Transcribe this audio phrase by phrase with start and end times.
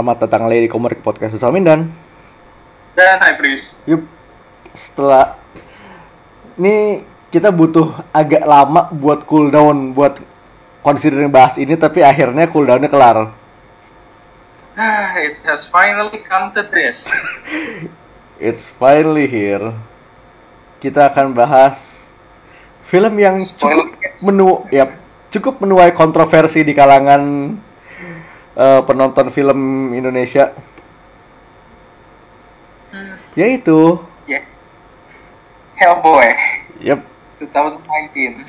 [0.00, 1.84] selamat datang lagi di Komerik Podcast Usal Mindan.
[2.96, 3.84] Dan High Priest.
[3.84, 4.00] Yup,
[4.72, 5.36] setelah
[6.56, 10.16] ini kita butuh agak lama buat cooldown buat
[10.80, 13.28] considering bahas ini, tapi akhirnya cooldownnya kelar.
[14.72, 17.04] Ah, It has finally come to this.
[18.40, 19.76] It's finally here.
[20.80, 21.76] Kita akan bahas
[22.88, 23.92] film yang cukup
[24.24, 24.96] menu, ya
[25.28, 27.52] cukup menuai kontroversi di kalangan
[28.56, 29.60] eh, penonton film
[29.94, 30.54] Indonesia,
[32.90, 34.42] Hmm, yaitu, yeah.
[35.78, 36.30] Hellboy
[36.78, 37.02] yep,
[37.40, 38.46] 2019.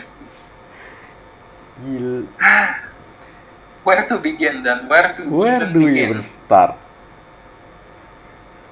[1.82, 2.28] gil,
[3.86, 6.10] Where to begin dan where to where even do begin?
[6.14, 6.78] even start?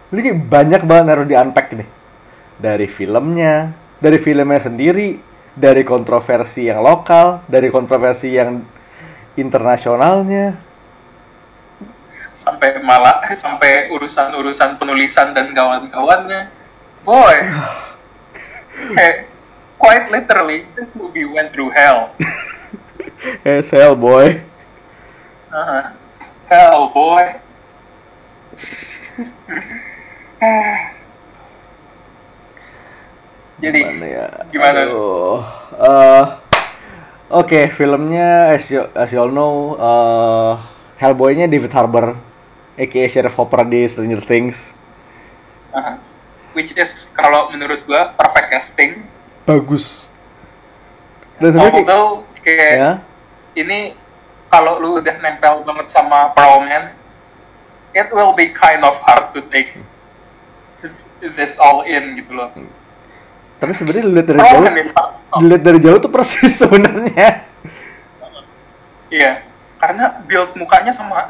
[0.10, 1.90] Ini kayak banyak banget naruh di unpack nih,
[2.58, 5.22] dari filmnya, dari filmnya sendiri,
[5.54, 8.66] dari kontroversi yang lokal, dari kontroversi yang
[9.38, 10.58] internasionalnya.
[12.34, 16.50] Sampai malah sampai urusan-urusan penulisan dan kawan-kawannya.
[17.04, 17.36] Boy.
[18.96, 19.26] hey,
[19.82, 22.12] quite literally, this movie went through hell.
[23.44, 24.40] Eh, hell boy.
[25.52, 25.92] Uh-huh.
[26.48, 27.36] Hell, boy.
[33.60, 34.28] Jadi, Gimana ya?
[34.56, 34.88] gimana?
[34.88, 35.44] Aduh.
[35.76, 36.24] Eh,
[37.30, 40.54] Oke, filmnya as you, as you all know, eh,
[41.00, 42.20] Hellboy-nya David Harbour,
[42.76, 44.58] aka Sheriff Hopper di Stranger Things.
[45.70, 45.96] uh-huh.
[46.52, 49.06] which is kalau menurut gua perfect casting.
[49.46, 50.10] Bagus.
[51.38, 52.10] Dan sebenarnya kayak- Although
[52.42, 52.92] kayak ya,
[53.56, 53.80] ini
[54.48, 56.90] kalau lu udah nempel banget sama Pearl Man,
[57.94, 59.78] it will be kind of hard to take
[61.22, 62.50] this all in gitu loh.
[63.60, 67.44] tapi sebenarnya dilihat dari Pearl jauh, dilihat dari jauh tuh persis sebenarnya.
[69.10, 69.32] Iya,
[69.80, 71.26] karena build mukanya sama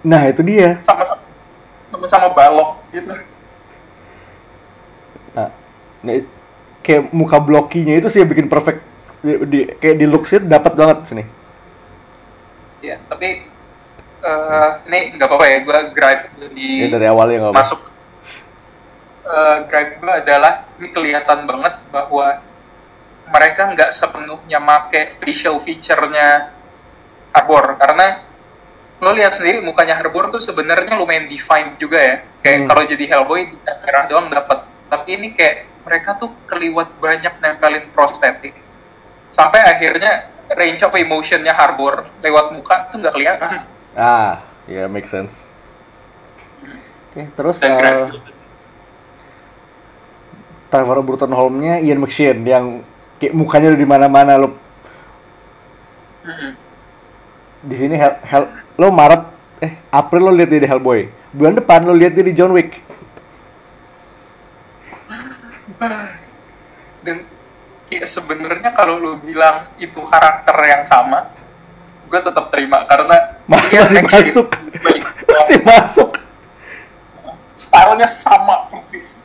[0.00, 0.80] Nah, itu dia.
[0.80, 3.12] sama sama sama balok gitu.
[5.36, 5.50] Nah,
[6.00, 6.14] nah,
[6.80, 8.80] kayak muka blokinya itu sih yang bikin perfect.
[9.20, 11.24] Di, di- kayak di looks-nya dapat banget sini.
[12.80, 13.44] Ya, tapi
[14.20, 16.24] eh ini nggak apa-apa ya, gue gripe
[16.56, 17.60] di Ini dari awalnya nggak apa.
[17.60, 17.80] masuk.
[19.28, 22.40] Eh gripe gue adalah ini kelihatan banget bahwa
[23.30, 26.50] mereka nggak sepenuhnya make facial feature-nya
[27.30, 28.06] Harbor karena
[29.00, 32.16] lo lihat sendiri mukanya Harbor tuh sebenarnya lumayan defined juga ya.
[32.44, 32.68] Kayak Hmm.
[32.68, 34.66] kalau jadi Hellboy merah doang dapat.
[34.90, 38.52] Tapi ini kayak mereka tuh keliwat banyak nempelin prostetik
[39.30, 43.64] sampai akhirnya range of emotionnya Harbor lewat muka tuh nggak kelihatan.
[43.94, 45.32] Ah, ya make sense.
[47.10, 48.06] Oke, terus Dan eh,
[50.70, 52.86] Trevor Burton Holm-nya Ian McShane yang
[53.18, 54.54] kayak mukanya udah di mana-mana lo
[56.22, 56.52] Mm-mm.
[57.60, 59.22] Di sini hell, hell- lo Maret
[59.60, 61.00] eh April lo lihat dia di Hellboy.
[61.30, 62.88] Bulan depan lo lihat dia di John Wick.
[67.00, 67.24] dan
[67.88, 71.32] ya sebenarnya kalau lu bilang itu karakter yang sama
[72.04, 74.46] gue tetap terima karena Masih actually masuk.
[74.84, 75.04] baik.
[75.32, 76.10] Masih masuk.
[77.56, 79.24] stylenya sama persis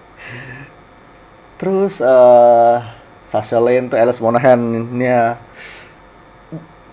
[1.55, 2.77] Terus eh
[3.31, 5.35] Sasha Lane tuh Alice Monahan-nya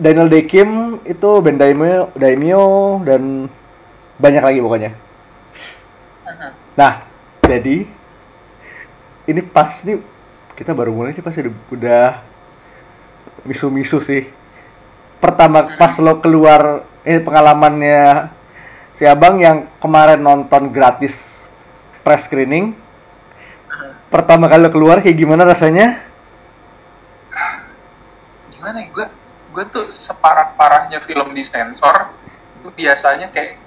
[0.01, 2.65] Daniel Day Kim itu Ben Daimyo, Daimyo
[3.05, 3.53] dan
[4.17, 4.91] banyak lagi pokoknya.
[6.73, 7.05] Nah,
[7.45, 7.85] jadi
[9.29, 10.01] ini pas nih
[10.57, 12.23] kita baru mulai nih pasti udah,
[13.45, 14.29] misu-misu sih.
[15.21, 18.33] Pertama pas lo keluar ini pengalamannya
[18.99, 21.43] si Abang yang kemarin nonton gratis
[22.03, 22.75] press screening.
[24.11, 26.13] Pertama kali lo keluar kayak gimana rasanya?
[28.63, 29.07] gimana ya gue
[29.53, 32.09] gue tuh separah parahnya film di sensor
[32.59, 33.61] itu biasanya kayak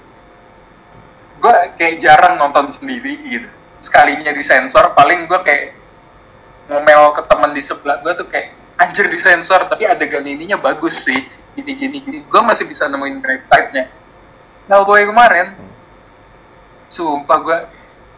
[1.37, 3.49] gue kayak jarang nonton sendiri gitu.
[3.77, 5.77] Sekalinya di sensor paling gue kayak
[6.65, 11.05] ngomel ke teman di sebelah gue tuh kayak anjir di sensor tapi adegan ininya bagus
[11.05, 11.21] sih
[11.55, 13.85] gini gini gini gue masih bisa nemuin great type-nya.
[14.65, 15.53] Hellboy kemarin
[16.89, 17.57] sumpah gue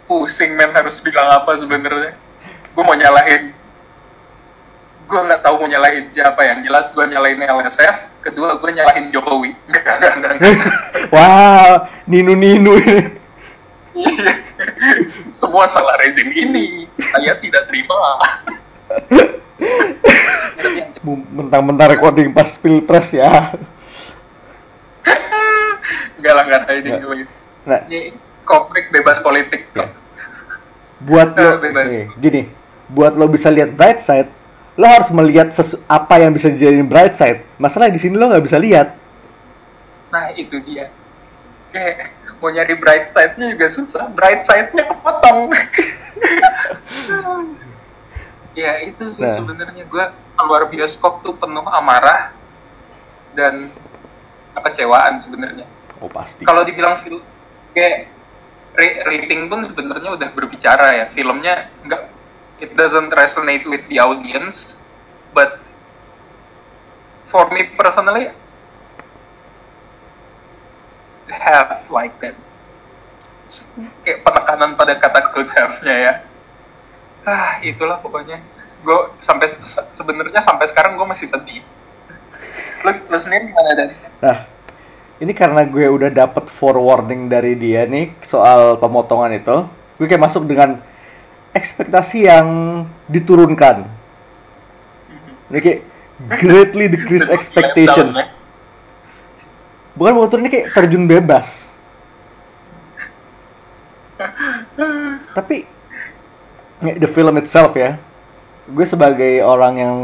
[0.07, 2.15] pusing men harus bilang apa sebenarnya.
[2.71, 3.56] Gue mau nyalahin
[5.07, 9.55] gue nggak tahu mau nyalahin siapa yang jelas gue nyalahin LSF kedua gue nyalahin Jokowi
[12.05, 12.99] ninu-ninu ini.
[13.97, 14.29] Iya.
[15.33, 17.97] semua salah rezim ini saya tidak terima
[21.33, 23.57] Mentang-mentang recording pas pilpres ya.
[26.13, 27.25] nggak lah nggak ada ini
[27.65, 28.13] Nah, ini
[28.93, 29.81] bebas politik Ya.
[29.81, 29.89] kok.
[30.99, 31.89] buat lo Eh, bebas.
[31.89, 32.41] nih, gini,
[32.87, 34.29] buat lo bisa lihat bright side,
[34.77, 37.41] lo harus melihat sesu- apa yang bisa dijadiin bright side.
[37.57, 38.93] Masalah di sini lo nggak bisa lihat.
[40.07, 40.87] nah itu dia
[41.67, 45.51] kayak mau nyari bright side-nya juga susah bright side-nya kepotong
[48.55, 49.33] ya itu sih Nah.
[49.33, 52.31] sebenarnya gue keluar bioskop tuh penuh amarah
[53.33, 53.69] dan
[54.55, 56.41] kekecewaan sebenarnya Oh pasti.
[56.41, 57.19] kalau dibilang film
[57.73, 58.07] kayak
[58.73, 62.01] ra- rating pun sebenarnya udah berbicara ya filmnya nggak
[62.57, 64.81] it doesn't resonate with the audience
[65.33, 65.61] but
[67.27, 68.31] for me personally
[71.27, 72.35] have like that.
[74.03, 76.13] Kayak penekanan pada kata could have-nya ya.
[77.27, 78.39] Ah itulah pokoknya.
[78.83, 81.63] Gue sampai se- sebenarnya sampai sekarang gue masih sedih.
[82.87, 83.89] Lu, lu sendiri gimana dan?
[84.23, 84.37] Nah,
[85.19, 89.67] ini karena gue udah dapet forewarning dari dia nih soal pemotongan itu,
[89.99, 90.79] gue kayak masuk dengan
[91.55, 92.47] ekspektasi yang
[93.07, 93.87] diturunkan.
[95.47, 95.81] Ini kayak
[96.41, 98.17] greatly decrease expectations.
[99.97, 101.71] Bukan mau turun ini kayak terjun bebas.
[105.37, 105.65] Tapi
[106.81, 107.97] ya, the film itself ya,
[108.69, 109.97] gue sebagai orang yang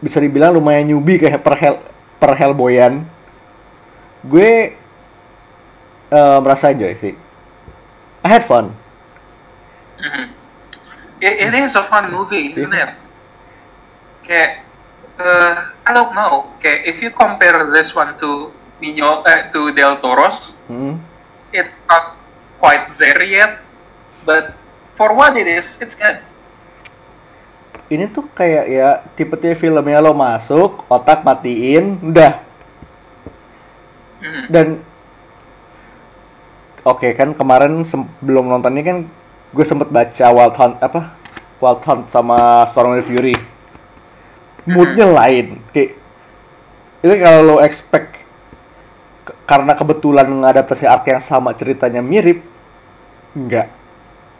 [0.00, 1.76] bisa dibilang lumayan newbie kayak per hell
[2.18, 3.04] per Hellboyan,
[4.26, 4.74] gue
[6.08, 7.14] eh, merasa enjoy sih.
[8.24, 8.74] I had fun.
[9.98, 10.37] Mhm.
[11.18, 12.90] It, it is a fun movie, isn't it?
[14.22, 14.62] Kayak,
[15.18, 16.54] uh, I don't know.
[16.62, 21.02] Kayak, if you compare this one to Nino, eh, to Del Toro's, Hmm.
[21.50, 22.14] it's not
[22.62, 23.58] quite there yet,
[24.22, 24.54] but
[24.94, 26.22] for what it is, it's good.
[27.88, 32.44] Ini tuh kayak ya tipe-tipe filmnya lo masuk, otak matiin, udah.
[34.20, 34.42] Mhm.
[34.52, 34.68] Dan
[36.84, 38.98] oke kan kemarin sebelum nonton ini kan
[39.48, 41.16] gue sempet baca Wild Hunt apa
[41.58, 43.36] Wild Hunt sama Storm and Fury.
[44.68, 45.96] Moodnya lain, kayak
[47.00, 48.20] itu kalau lo expect
[49.48, 52.44] karena kebetulan mengadaptasi arc yang sama ceritanya mirip,
[53.32, 53.72] enggak.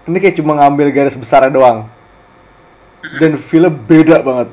[0.05, 1.89] Ini kayak cuma ngambil garis besarnya doang.
[3.17, 4.49] Dan film beda banget.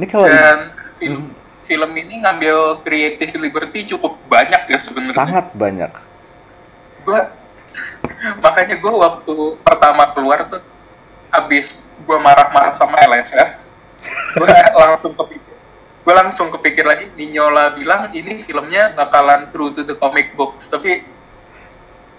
[0.00, 1.22] Ini kalau Dan film,
[1.68, 5.16] film ini ngambil creative liberty cukup banyak ya sebenarnya.
[5.16, 5.92] sangat banyak.
[7.00, 7.20] gue
[8.44, 9.34] makanya gue waktu
[9.64, 10.62] pertama keluar tuh
[11.30, 13.50] abis gue marah-marah sama LSF
[14.36, 14.48] gue
[14.82, 15.54] langsung kepikir
[16.00, 21.06] gue langsung kepikir lagi Ninyola bilang ini filmnya bakalan true to the comic books tapi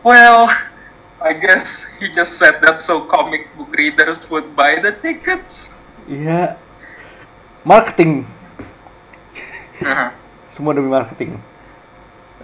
[0.02, 0.48] well
[1.22, 5.70] I guess he just said that so comic book readers would buy the tickets
[6.10, 6.58] Iya.
[7.62, 8.26] Marketing,
[9.82, 10.14] Nah,
[10.54, 11.42] semua demi marketing.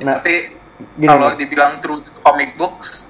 [0.02, 0.58] Nah, tapi
[0.96, 3.04] gini, kalau dibilang true to comic books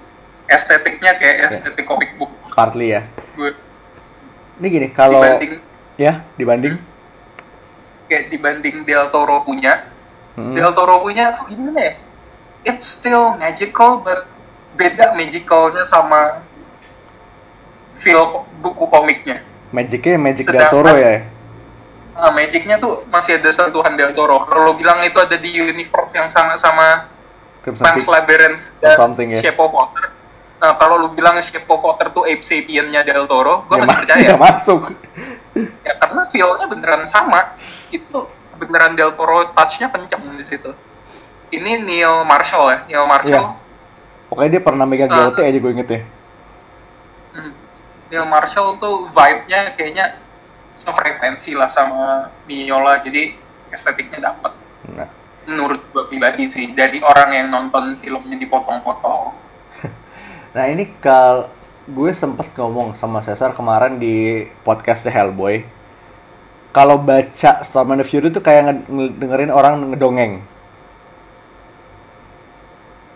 [0.46, 2.32] estetiknya kayak estetik comic book.
[2.52, 3.02] Partly ya.
[3.34, 3.52] gue
[4.58, 5.54] Ini gini, kalau dibanding
[5.96, 6.76] ya dibanding.
[8.08, 9.84] Kayak dibanding Del Toro punya
[10.34, 10.54] Hmm.
[10.54, 11.94] Del Toro punya tuh gimana ya?
[12.64, 14.30] It's still magical but
[14.74, 16.46] beda magicalnya sama
[17.98, 19.42] feel buku komiknya.
[19.68, 21.26] Magicnya Magic Sedangkan- Del Toro ya.
[22.14, 24.46] nah, magicnya tuh masih ada sentuhan Del Toro.
[24.46, 27.17] Kalau bilang itu ada di universe yang sama sama Crimson
[27.74, 28.08] Pan's Peak.
[28.08, 29.40] Labyrinth Or dan something, ya.
[29.42, 30.06] Shape of Water
[30.58, 33.96] nah kalau lo bilang Shape of Water tuh Ape Sapien-nya Del Toro gue Ya, masih
[34.00, 34.82] percaya nggak masuk.
[35.86, 37.54] ya karena feel-nya beneran sama
[37.88, 38.20] itu
[38.56, 40.74] beneran Del Toro touch-nya kenceng di situ
[41.50, 43.48] ini Neil Marshall ya Neil Marshall
[44.28, 45.08] Pokoknya dia pernah megang.
[45.08, 46.02] GOT aja gue inget ya.
[47.34, 47.52] hmm,
[48.08, 50.20] Neil Marshall tuh vibe-nya kayaknya
[50.74, 53.34] sefrekuensi lah sama Mignola jadi
[53.70, 54.52] estetiknya dapet
[54.90, 55.08] Nah,
[55.48, 59.32] menurut gue pribadi sih dari orang yang nonton filmnya dipotong-potong
[60.56, 61.48] nah ini kal
[61.88, 65.64] gue sempet ngomong sama Cesar kemarin di podcastnya Hellboy.
[66.76, 70.44] Kalau baca Storm and the Fury itu kayak nge- nge- dengerin orang ngedongeng.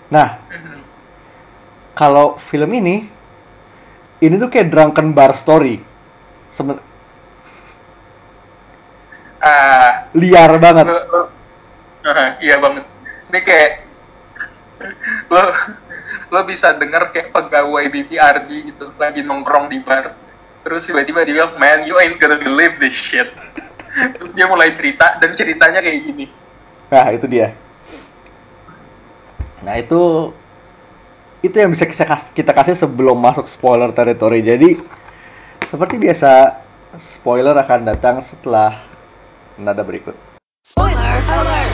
[0.07, 0.79] Nah, Mhm.
[1.93, 3.11] kalau film ini
[4.21, 5.83] ini tuh kayak drunken bar story
[6.47, 6.79] Seben-
[9.41, 10.87] ah liar banget
[12.01, 12.85] Aha, iya banget.
[13.29, 13.71] Ini kayak
[15.29, 15.41] lo
[16.33, 20.17] lo bisa denger kayak pegawai BPRD gitu lagi nongkrong di bar.
[20.65, 23.29] Terus tiba-tiba dia bilang man you ain't gonna believe this shit.
[24.17, 26.25] Terus dia mulai cerita dan ceritanya kayak gini.
[26.89, 27.53] Nah itu dia.
[29.61, 30.33] Nah itu
[31.45, 31.85] itu yang bisa
[32.33, 34.41] kita kasih sebelum masuk spoiler territory.
[34.41, 34.81] Jadi
[35.69, 36.57] seperti biasa
[36.97, 38.81] spoiler akan datang setelah
[39.61, 40.30] nada berikut
[40.61, 40.93] Spoiler
[41.25, 41.73] alert!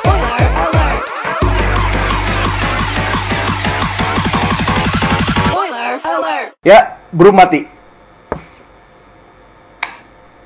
[0.00, 1.08] Spoiler alert!
[5.44, 6.48] Spoiler alert!
[6.64, 7.68] ya bro mati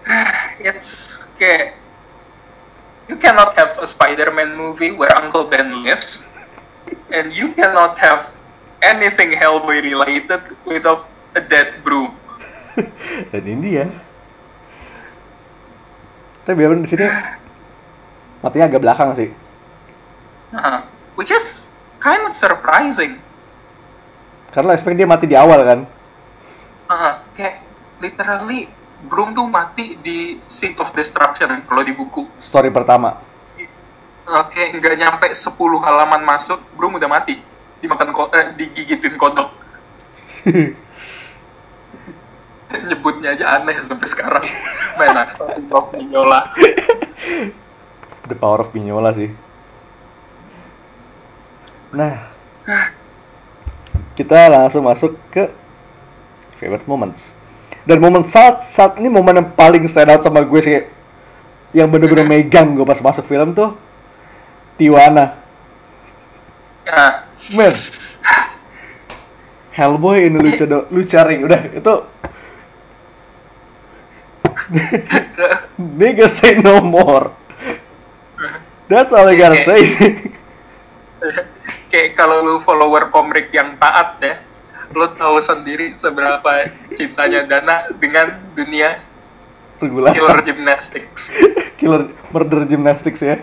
[0.58, 1.78] it's kayak
[3.06, 6.26] you cannot have a Spider-Man movie where Uncle Ben lives,
[7.14, 8.26] and you cannot have
[8.82, 11.06] anything Hellboy related without
[11.38, 12.23] a dead broom.
[13.30, 13.86] Dan ini dia.
[16.44, 17.08] Tapi biar di sini
[18.44, 19.28] matinya agak belakang sih.
[20.52, 20.84] Uh,
[21.16, 21.66] which is
[21.98, 23.16] kind of surprising.
[24.52, 25.80] Karena expect dia mati di awal kan.
[26.86, 27.64] Uh, kayak
[27.98, 28.68] literally
[29.08, 32.28] broom tuh mati di Seat of Destruction kalau di buku.
[32.44, 33.16] Story pertama.
[34.24, 35.52] Oke, nggak nyampe 10
[35.84, 37.36] halaman masuk, Broom udah mati.
[37.84, 39.52] Dimakan eh, digigitin kodok.
[42.90, 44.44] Nyebutnya aja aneh sampai sekarang.
[44.98, 45.14] Main
[45.72, 46.50] Rock Mignola.
[48.26, 49.30] The power of Mignola sih.
[51.94, 52.26] Nah,
[54.18, 55.46] kita langsung masuk ke
[56.58, 57.30] favorite moments.
[57.84, 60.82] Dan momen saat saat ini momen yang paling stand out sama gue sih,
[61.76, 63.76] yang bener-bener megang gue pas masuk film tuh
[64.80, 65.38] Tiwana.
[66.88, 67.74] Nah, Men,
[69.74, 71.94] Hellboy ini lucu do, lucu ring udah itu.
[76.00, 77.32] Nigga say no more.
[78.88, 79.80] That's all I gotta say.
[81.92, 84.34] kayak kalau lu follower komrik yang taat ya,
[84.92, 89.00] lu tahu sendiri seberapa cintanya Dana dengan dunia
[89.80, 91.32] killer Regular gymnastics.
[91.80, 93.36] killer murder gymnastics ya.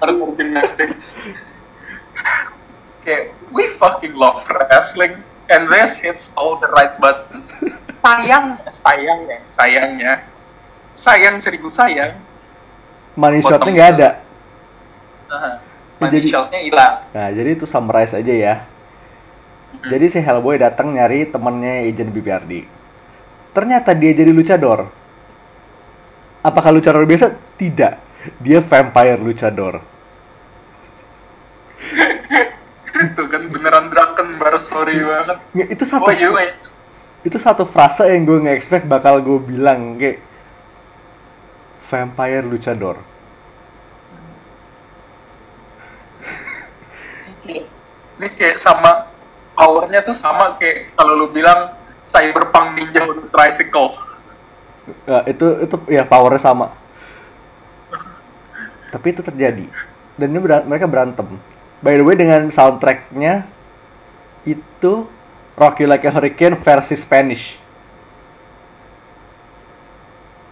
[0.00, 1.18] Killer gymnastics.
[3.04, 7.48] kayak we fucking love wrestling and Rance hits all the right buttons.
[8.04, 10.12] Sayang, sayangnya, sayangnya,
[10.92, 12.20] sayang seribu sayang.
[13.16, 14.10] Money shotnya nggak ada.
[15.24, 15.56] Uh,
[15.96, 16.94] Ya, money jadi- shotnya hilang.
[17.16, 18.54] Nah, jadi itu summarize aja ya.
[19.88, 22.68] Jadi si Hellboy datang nyari temennya agent BBRD.
[23.56, 24.92] Ternyata dia jadi luchador.
[26.44, 27.32] Apakah luchador biasa?
[27.56, 27.92] Tidak.
[28.44, 29.80] Dia vampire luchador.
[32.94, 35.38] itu kan beneran drunken bar sorry banget.
[35.74, 36.54] Itu satu Oh iya, iya.
[37.24, 40.20] itu satu frase yang gue nggak expect bakal gue bilang kayak
[41.88, 43.00] vampire luchador.
[47.44, 49.10] Ini kayak sama
[49.58, 51.74] powernya tuh sama kayak kalau lu bilang
[52.06, 53.96] cyberpunk ninja a tricycle.
[55.08, 56.70] Nah, itu itu ya powernya sama.
[58.92, 59.66] Tapi itu terjadi.
[60.14, 61.26] Dan ini berat, mereka berantem.
[61.84, 63.44] By the way dengan soundtracknya
[64.48, 65.04] itu
[65.52, 67.60] Rocky Like a Hurricane versi Spanish.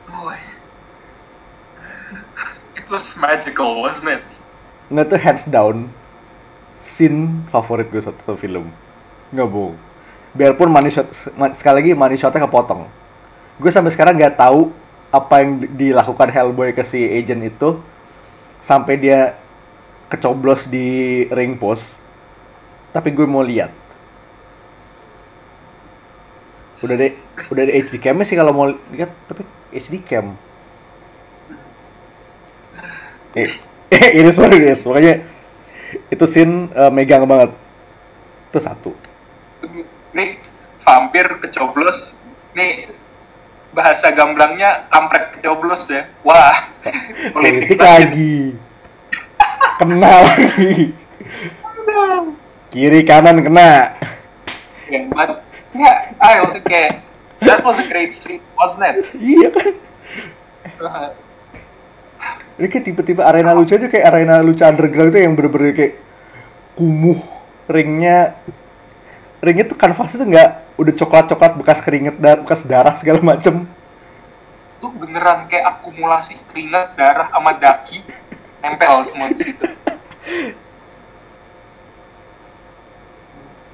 [0.05, 0.37] Boy.
[2.79, 4.25] It was magical, wasn't it?
[4.93, 5.89] Nggak tuh hands down
[6.77, 8.69] scene favorit gue satu film.
[9.33, 9.81] Nggak bohong.
[10.37, 11.09] Biarpun money shot,
[11.57, 12.85] sekali lagi money shotnya kepotong.
[13.57, 14.69] Gue sampai sekarang nggak tahu
[15.09, 17.81] apa yang di- dilakukan Hellboy ke si agent itu
[18.61, 19.42] sampai dia
[20.13, 21.97] kecoblos di ring post.
[22.93, 23.73] Tapi gue mau lihat.
[26.85, 27.17] Udah deh,
[27.49, 30.37] udah ada HD cam sih kalau mau lihat, tapi HD cam.
[33.33, 33.49] Eh,
[33.97, 35.25] eh ini sorry guys, makanya
[36.13, 37.55] itu scene eh, megang banget.
[38.53, 38.93] Itu satu.
[40.13, 40.37] Nih,
[40.85, 42.21] vampir kecoblos.
[42.53, 42.93] Nih,
[43.73, 46.05] bahasa gamblangnya kampret kecoblos ya.
[46.27, 46.69] Wah,
[47.35, 48.59] Politik lagi.
[49.81, 50.95] Kena lagi.
[52.73, 53.97] Kiri kanan kena.
[54.89, 55.45] Ya, but,
[55.77, 57.01] yeah, I, okay.
[57.43, 58.97] That was a great scene, wasn't it?
[59.19, 59.75] Iya kan?
[62.61, 65.95] Ini kayak tipe-tipe arena lucu aja kayak arena lucu underground itu yang bener-bener kayak
[66.79, 67.19] kumuh
[67.67, 68.39] ringnya
[69.43, 73.67] ringnya tuh kanvasnya tuh nggak udah coklat-coklat bekas keringet dan bekas darah segala macem
[74.79, 78.03] Itu beneran kayak akumulasi keringat, darah, sama daki.
[78.63, 79.67] Nempel semua di situ.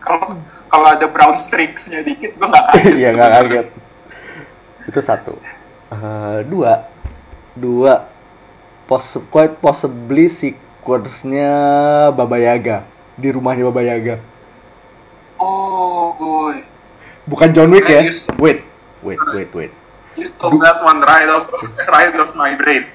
[0.01, 0.41] Kalau
[0.73, 2.95] kalau ada brown streaks-nya dikit, gue nggak kaget.
[2.97, 3.67] Iya nggak kaget.
[4.89, 5.35] Itu satu.
[5.93, 6.89] Eh, dua,
[7.53, 8.09] dua,
[8.89, 11.53] pos quite possibly sequence-nya
[12.13, 12.85] Baba Yaga
[13.17, 14.17] di rumahnya Baba Yaga.
[15.37, 16.65] Oh, boy.
[17.29, 18.05] Bukan John Wick ya?
[18.41, 18.65] Wait,
[19.05, 19.73] wait, wait, wait,
[20.17, 21.47] You stole that one right off,
[21.89, 22.89] right off my brain.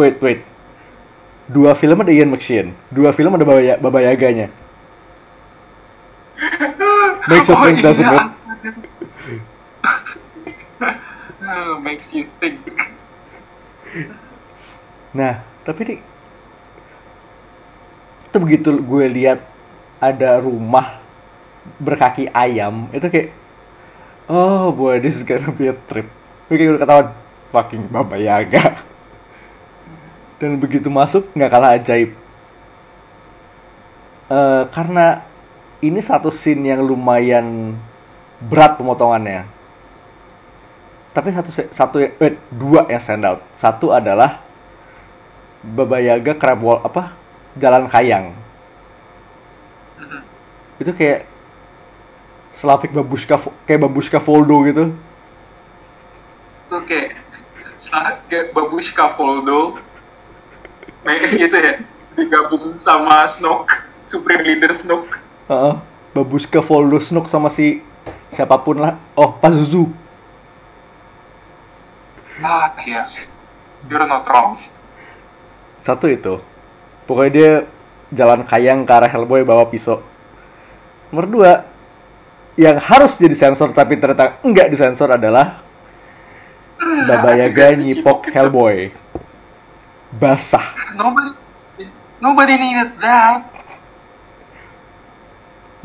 [0.00, 0.40] wait, wait.
[1.44, 4.48] Dua film ada Ian McShane, dua film ada Baba, Ya- Baba Yaganya.
[7.28, 8.32] Makes you oh, think, doesn't iya, it?
[11.44, 12.60] Oh, makes you think.
[15.12, 16.00] Nah, tapi nih
[18.28, 19.38] itu begitu gue lihat
[20.02, 20.98] ada rumah
[21.78, 23.28] berkaki ayam itu kayak
[24.26, 26.10] oh boy this is gonna be a trip.
[26.50, 27.08] Gue kayak udah ketahuan
[27.54, 28.93] fucking Baba Yaga.
[30.38, 32.10] Dan begitu masuk nggak kalah ajaib.
[34.30, 35.20] Eh, karena
[35.84, 37.76] ini satu scene yang lumayan
[38.40, 39.44] berat pemotongannya.
[41.14, 43.40] Tapi satu satu eh, dua yang stand out.
[43.54, 44.42] Satu adalah
[45.64, 47.14] Baba Yaga crab wall apa
[47.56, 48.34] jalan kayang
[49.94, 50.20] Mhm.
[50.82, 51.20] itu kayak
[52.54, 54.84] Slavik babushka kayak babushka Voldo gitu.
[56.66, 57.14] Itu kayak
[58.30, 59.78] kayak Babushka Voldo
[61.04, 61.74] kayak gitu ya.
[62.14, 65.12] Digabung sama Snoke Supreme Leader Snoke.
[65.50, 65.74] Heeh.
[66.14, 67.82] babushka Voldo Snook sama si
[68.30, 68.94] siapa pun lah.
[69.18, 69.90] Oh Pazuzu.
[72.40, 73.28] Ah yes.
[73.90, 74.56] You're not wrong.
[75.84, 76.40] Satu itu.
[77.04, 77.52] Pokoknya dia
[78.14, 80.00] jalan kayang ke arah Hellboy bawa pisau.
[81.12, 81.52] Nomor dua
[82.54, 85.60] yang harus jadi sensor tapi ternyata enggak disensor adalah
[86.78, 88.30] Baba Yaga nyipok.
[88.30, 88.94] Hellboy
[90.18, 90.66] basah.
[90.94, 91.30] Nobody
[92.22, 93.42] nobody needed that.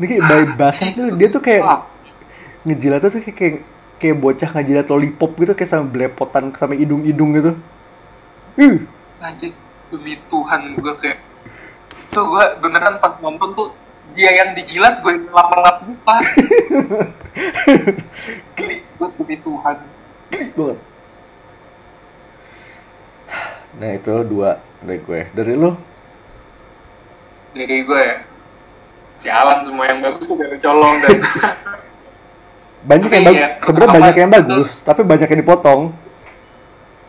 [0.00, 1.84] Ini kayak bayi basah tuh Jesus dia tuh kayak
[2.64, 3.56] ngejilat tuh kayak kayak,
[4.00, 7.52] kayak bocah ngejilat lollipop gitu kayak sama belepotan sama hidung-hidung gitu.
[8.56, 8.78] Uh
[9.20, 9.52] anjir
[9.92, 11.20] demi Tuhan gue kayak
[12.08, 13.68] tuh gue beneran pas nonton tuh
[14.16, 16.16] dia yang dijilat gue yang lap-lap muka
[18.56, 19.76] geli gue demi Tuhan.
[20.56, 20.89] Banget
[23.78, 25.20] nah itu dua dari gue.
[25.30, 25.70] Dari lu?
[27.54, 28.02] Dari gue.
[28.02, 28.18] Ya
[29.20, 31.20] sialan semua yang bagus tuh dari colong dan
[32.88, 35.80] banyak Tapi yang bagus ya, sebenarnya banyak yang itu- bagus tapi banyak yang dipotong.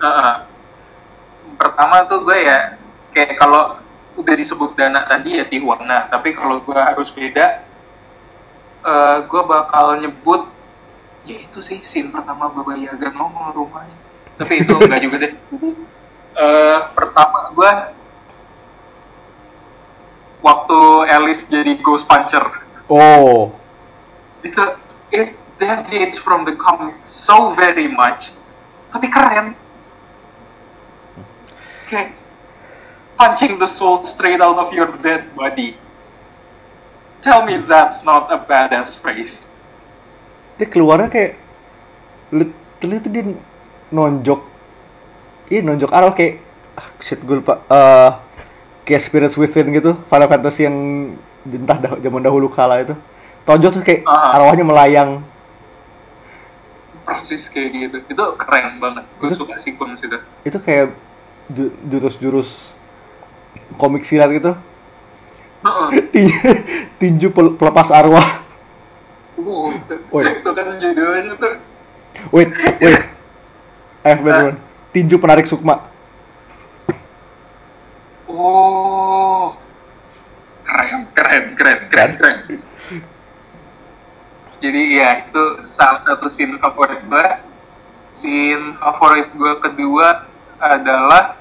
[0.01, 0.33] Heeh.
[1.55, 2.73] pertama tuh gue ya
[3.13, 3.77] kayak kalau
[4.17, 7.61] udah disebut dana tadi ya Tijuana tapi kalau gue harus beda
[8.81, 10.49] eh gue bakal nyebut
[11.23, 13.95] ya itu sih scene pertama Baba Yaga nongol rumahnya.
[14.35, 15.33] Tapi itu enggak juga deh
[16.35, 17.71] eh pertama gue
[20.41, 20.79] waktu
[21.11, 22.43] Alice jadi Ghost Puncher.
[22.87, 23.51] Oh.
[24.41, 24.61] Itu
[25.13, 28.33] it deviates from the comic so very much
[28.91, 29.55] tapi keren.
[31.87, 32.15] Kayak
[33.15, 35.75] punching the soul straight out of your dead body.
[37.21, 39.53] Tell me that's not a badass face
[40.61, 41.41] dia keluarnya kayak
[42.29, 43.23] literally tuh dia
[43.89, 44.41] nonjok
[45.51, 46.39] iya nonjok arah kayak
[46.73, 47.59] ah, shit gue lupa.
[47.61, 48.09] Eh,
[48.81, 50.77] kayak spirits within gitu Final Fantasy yang
[51.43, 52.95] entah dah, zaman dahulu kala itu.
[53.43, 54.37] Tonjok tuh kayak Ah.
[54.37, 55.19] arwahnya melayang.
[57.01, 59.03] Persis kayak gitu itu keren banget.
[59.17, 60.17] Gue Itu- suka sequence itu.
[60.41, 60.93] itu kayak
[61.49, 62.77] ju- jurus-jurus
[63.75, 64.53] komik silat gitu.
[66.13, 66.37] Ti-
[66.97, 68.41] tinju pel- pelepas arwah.
[69.35, 70.21] Uh, itu, Woi.
[70.23, 71.53] itu kan judulnya tuh.
[72.29, 73.01] Wait wait.
[74.01, 74.53] Eh bener
[74.91, 75.87] tinju penarik sukma.
[78.27, 79.55] Oh.
[80.67, 82.37] Keren keren keren keren keren.
[84.61, 87.27] Jadi ya itu salah satu scene favorit gue
[88.13, 90.29] scene favorit gue kedua
[90.61, 91.33] adalah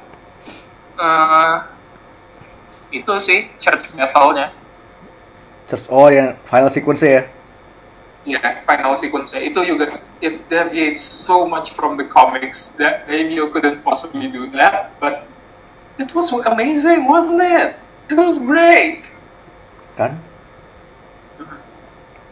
[0.97, 1.57] eh
[2.91, 4.51] itu sih church battle-nya
[5.71, 7.23] Church oh yang final sequence ya?
[8.27, 13.49] Ya final sequence itu juga it deviates so much from the comics that maybe you
[13.49, 15.25] couldn't possibly do that but
[15.97, 17.77] it was amazing wasn't it?
[18.11, 19.09] It was great.
[19.97, 20.21] Kan?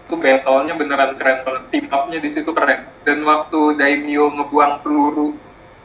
[0.09, 2.88] Itu battle-nya beneran keren banget team up-nya di situ keren.
[3.05, 5.37] Dan waktu Daimyo ngebuang peluru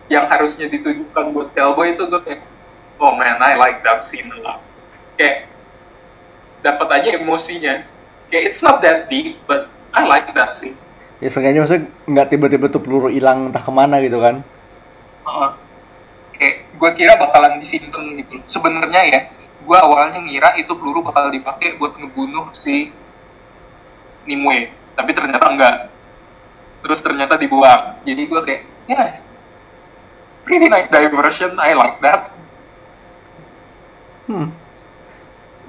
[0.08, 2.42] yang harusnya ditujukan buat Hellboy itu gue kayak
[3.00, 4.60] oh man I like that scene a lot.
[5.16, 5.48] Kayak
[6.64, 7.84] dapat aja emosinya.
[8.32, 10.83] Kayak it's not that deep but I like that scene
[11.24, 14.44] ya seenggaknya maksudnya nggak tiba-tiba tuh peluru hilang entah ke mana gitu kan
[15.24, 15.50] Heeh.
[16.36, 19.20] kayak gue kira bakalan disimpan gitu sebenarnya ya
[19.64, 22.92] gue awalnya ngira itu peluru bakal dipakai buat ngebunuh si
[24.28, 24.68] Nimue
[25.00, 25.76] tapi ternyata enggak
[26.84, 29.24] terus ternyata dibuang jadi gue kayak ya
[30.44, 32.36] pretty nice diversion I like that
[34.28, 34.52] hmm.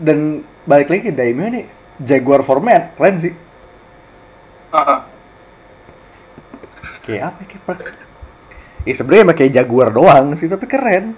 [0.03, 1.67] dan balik lagi ke Daimyo nih
[2.03, 3.35] Jaguar format keren sih
[4.75, 5.14] Heeh.
[7.05, 7.97] Kayak apa ya, kayak per-
[8.85, 11.13] ya sebenarnya emang kayak Jaguar doang sih tapi keren.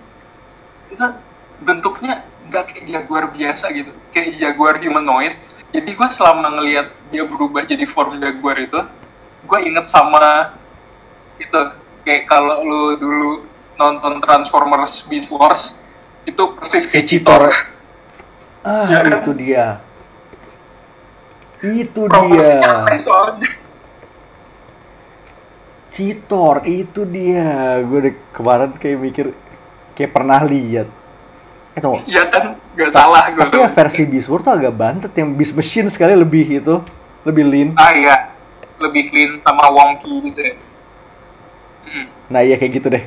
[0.90, 1.06] Itu
[1.62, 3.90] bentuknya nggak kayak jaguar biasa gitu.
[4.14, 5.34] Kayak jaguar humanoid.
[5.74, 8.80] Jadi gue selama ngelihat dia berubah jadi form jaguar itu
[9.46, 10.54] gue inget sama
[11.38, 11.60] itu.
[12.06, 13.42] Kayak kalau lu dulu
[13.74, 15.82] nonton Transformers Beast Wars
[16.22, 17.42] itu persis kayak Cheetor.
[18.62, 19.26] Ah Ya kan?
[19.26, 19.66] itu dia.
[21.62, 22.98] Itu proporsinya dia.
[23.02, 23.48] soalnya
[25.96, 29.26] Citor itu dia gue kemarin kayak mikir
[29.96, 30.84] kayak pernah lihat.
[31.72, 32.04] Eh tunggu.
[32.04, 33.40] Iya kan, nggak salah gue.
[33.40, 36.84] Tapi yang versi Wars tuh agak bantet yang Beast Machine sekali lebih itu
[37.24, 37.68] lebih lean.
[37.80, 38.28] Ah iya,
[38.76, 40.54] lebih clean sama wonky gitu ya.
[41.88, 42.06] Hmm.
[42.28, 43.04] Nah iya kayak gitu deh.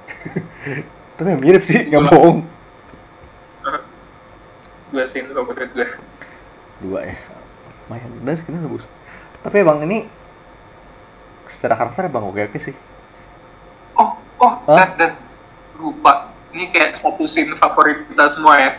[1.20, 2.48] Tapi mirip sih, nggak bohong.
[4.88, 5.88] Dua scene favorit gue.
[6.80, 7.16] Dua ya.
[7.92, 8.88] Lumayan, dan skinnya bagus.
[9.44, 10.08] Tapi emang ini
[11.50, 12.74] secara karakter emang oke-oke sih.
[13.96, 15.12] Oh, oh, dan, dan
[15.80, 16.32] lupa.
[16.52, 18.72] Ini kayak satu scene favorit kita semua ya.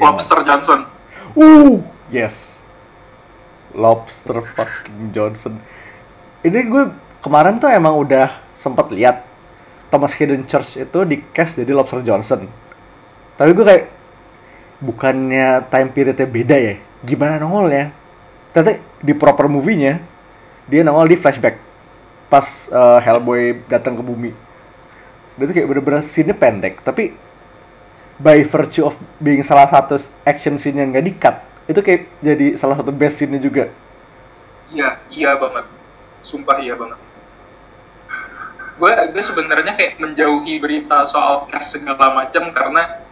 [0.00, 0.80] Yang Lobster Johnson.
[1.38, 1.78] Uh,
[2.10, 2.58] yes.
[3.76, 5.60] Lobster fucking Johnson.
[6.42, 6.90] Ini gue
[7.22, 9.22] kemarin tuh emang udah sempat lihat
[9.92, 12.50] Thomas Hayden Church itu di cast jadi Lobster Johnson.
[13.38, 13.84] Tapi gue kayak
[14.82, 16.74] bukannya time periodnya beda ya?
[17.06, 17.94] Gimana nongolnya?
[18.50, 20.02] Ternyata di proper movie-nya
[20.66, 21.69] dia nongol di flashback
[22.30, 24.32] pas uh, Hellboy datang ke bumi.
[25.34, 27.12] Dan itu kayak bener-bener scene-nya pendek, tapi
[28.22, 32.78] by virtue of being salah satu action scene yang nggak di-cut, itu kayak jadi salah
[32.78, 33.66] satu best scene-nya juga.
[34.70, 35.66] Iya, iya banget.
[36.22, 37.02] Sumpah iya banget.
[38.78, 43.02] Gue gue sebenarnya kayak menjauhi berita soal cast segala macam karena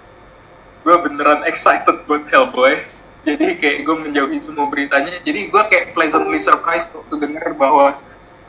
[0.86, 2.86] gue beneran excited buat Hellboy.
[3.26, 5.18] Jadi kayak gue menjauhi semua beritanya.
[5.20, 7.98] Jadi gue kayak pleasantly surprised waktu dengar bahwa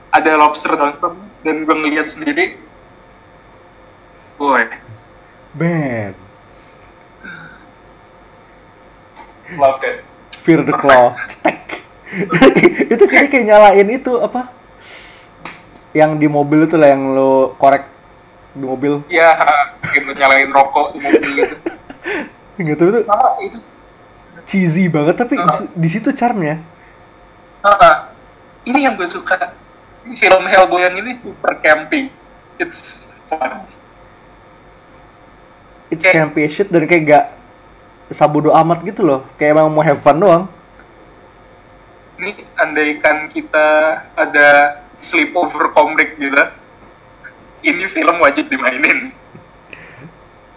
[0.09, 2.57] ada Lobster Johnson dan gue ngeliat sendiri.
[4.35, 4.63] Boy,
[5.51, 6.15] Man,
[9.55, 10.05] love it.
[10.39, 11.11] Fear the Claw,
[12.93, 14.47] itu kayak kayak nyalain itu apa?
[15.91, 17.83] Yang di mobil itu lah yang lo korek
[18.55, 19.03] di mobil.
[19.11, 19.35] Ya,
[19.83, 21.55] kayak nyalain rokok di mobil gitu.
[22.55, 22.99] Nggak tahu itu
[23.43, 23.59] itu
[24.47, 25.59] cheesy banget tapi Ah.
[25.75, 26.57] di- situ charmnya.
[27.61, 28.09] Ah,
[28.63, 29.58] ini yang gue suka.
[30.09, 32.09] Film Hellboy yang ini super campy.
[32.57, 33.61] It's fun.
[35.93, 37.25] It's Kayak- campy shit dan kayak gak
[38.09, 39.21] sabodo amat gitu loh.
[39.37, 40.43] Kayak emang mau have fun doang.
[42.19, 43.67] Ini andaikan kita
[44.11, 46.35] ada sleepover komik gitu,
[47.63, 49.11] ini film wajib dimainin.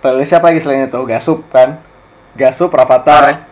[0.03, 1.01] Playlist siapa lagi selain itu?
[1.07, 1.79] Gasup kan?
[2.35, 3.47] Gasup, Rafathar.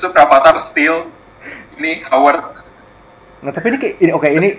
[0.00, 1.12] So, Avatar Steel,
[1.76, 2.64] ini Howard.
[3.44, 4.50] Nah tapi ini kayak ini oke ini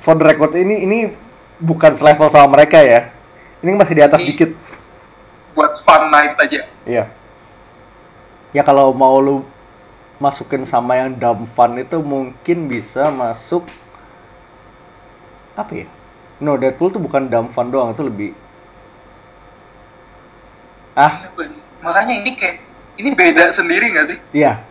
[0.00, 0.98] for the record ini ini
[1.60, 3.12] bukan selevel sama mereka ya.
[3.60, 4.50] Ini masih di atas Ini- dikit.
[5.54, 6.66] buat fun night aja.
[6.82, 7.04] Iya.
[8.50, 9.46] Ya kalau mau lu
[10.16, 13.62] masukin sama yang dumb fun itu mungkin bisa masuk
[15.54, 15.86] apa ya?
[16.42, 18.30] No, Deadpool tuh bukan dumb fun doang, itu lebih
[20.94, 21.22] Ah,
[21.82, 22.56] Makanya ini kayak
[22.96, 24.18] ini beda sendiri nggak sih?
[24.32, 24.62] iya.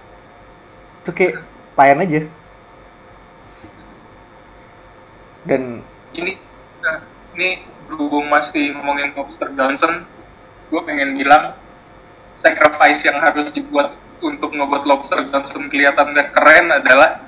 [1.04, 1.44] Itu kayak
[1.76, 2.20] layan aja.
[5.44, 6.32] Dan Ini
[7.34, 7.50] ini
[7.90, 10.06] berhubung masih ngomongin Lobster Johnson,
[10.70, 11.58] gue pengen bilang
[12.38, 17.24] sacrifice yang harus dibuat untuk ngebuat Lobster Johnson kelihatan keren adalah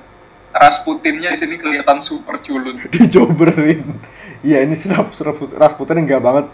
[0.56, 2.80] Rasputinnya di sini kelihatan super culun.
[2.94, 4.00] dijoberin.
[4.40, 6.46] Iya, ini sih Rap- Rap- Rasputin enggak banget.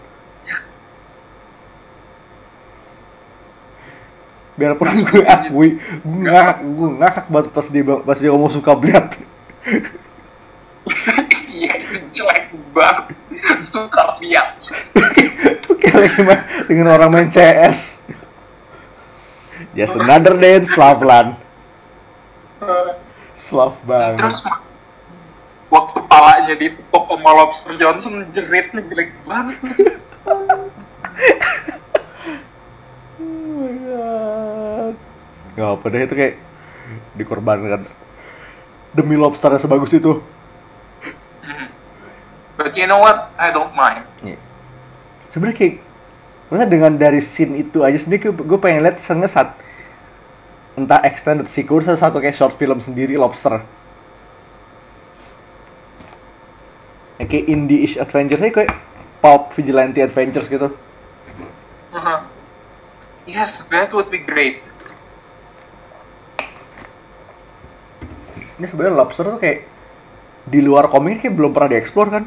[4.53, 9.17] Biarpun gue akui, gue ngakak, gue ngakak banget pas dia pas dia ngomong suka bliat.
[12.73, 13.05] Banget.
[13.65, 14.57] Suka lihat.
[14.93, 18.01] Itu kayak lagi main- dengan orang main CS.
[19.73, 21.37] Just another day in Slavland.
[23.33, 24.21] Slav banget.
[24.21, 24.39] Terus
[25.73, 29.57] waktu palanya ditepuk sama Lobster Johnson jeritnya jelek banget.
[33.19, 34.95] Oh my god.
[35.53, 36.35] Gak apa deh itu kayak
[37.13, 37.85] dikorbankan
[38.93, 40.21] demi lobster yang sebagus itu.
[42.63, 43.27] But you know what?
[43.35, 44.07] I don't mind.
[44.23, 44.39] Iya.
[45.27, 45.75] Sebenarnya kayak
[46.47, 49.51] maksudnya dengan dari scene itu aja sendiri gue pengen lihat sengesat
[50.79, 53.59] entah extended sequence atau satu kayak short film sendiri lobster.
[57.19, 58.71] Ya, kayak indie-ish adventures aja kayak
[59.19, 60.71] pulp vigilante adventures gitu.
[61.91, 62.19] Uh-huh.
[63.27, 64.63] Yes, that would be great.
[68.55, 69.67] Ini sebenarnya lobster tuh kayak
[70.47, 72.23] di luar komik kayak belum pernah dieksplor kan?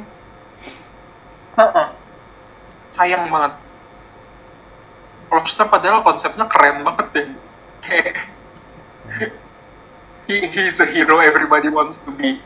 [1.57, 1.89] Uh-uh.
[2.93, 3.53] Sayang banget.
[5.33, 7.27] Lobster padahal konsepnya keren banget deh.
[7.83, 8.29] Kayak
[10.29, 12.39] he, he's a hero everybody wants to be.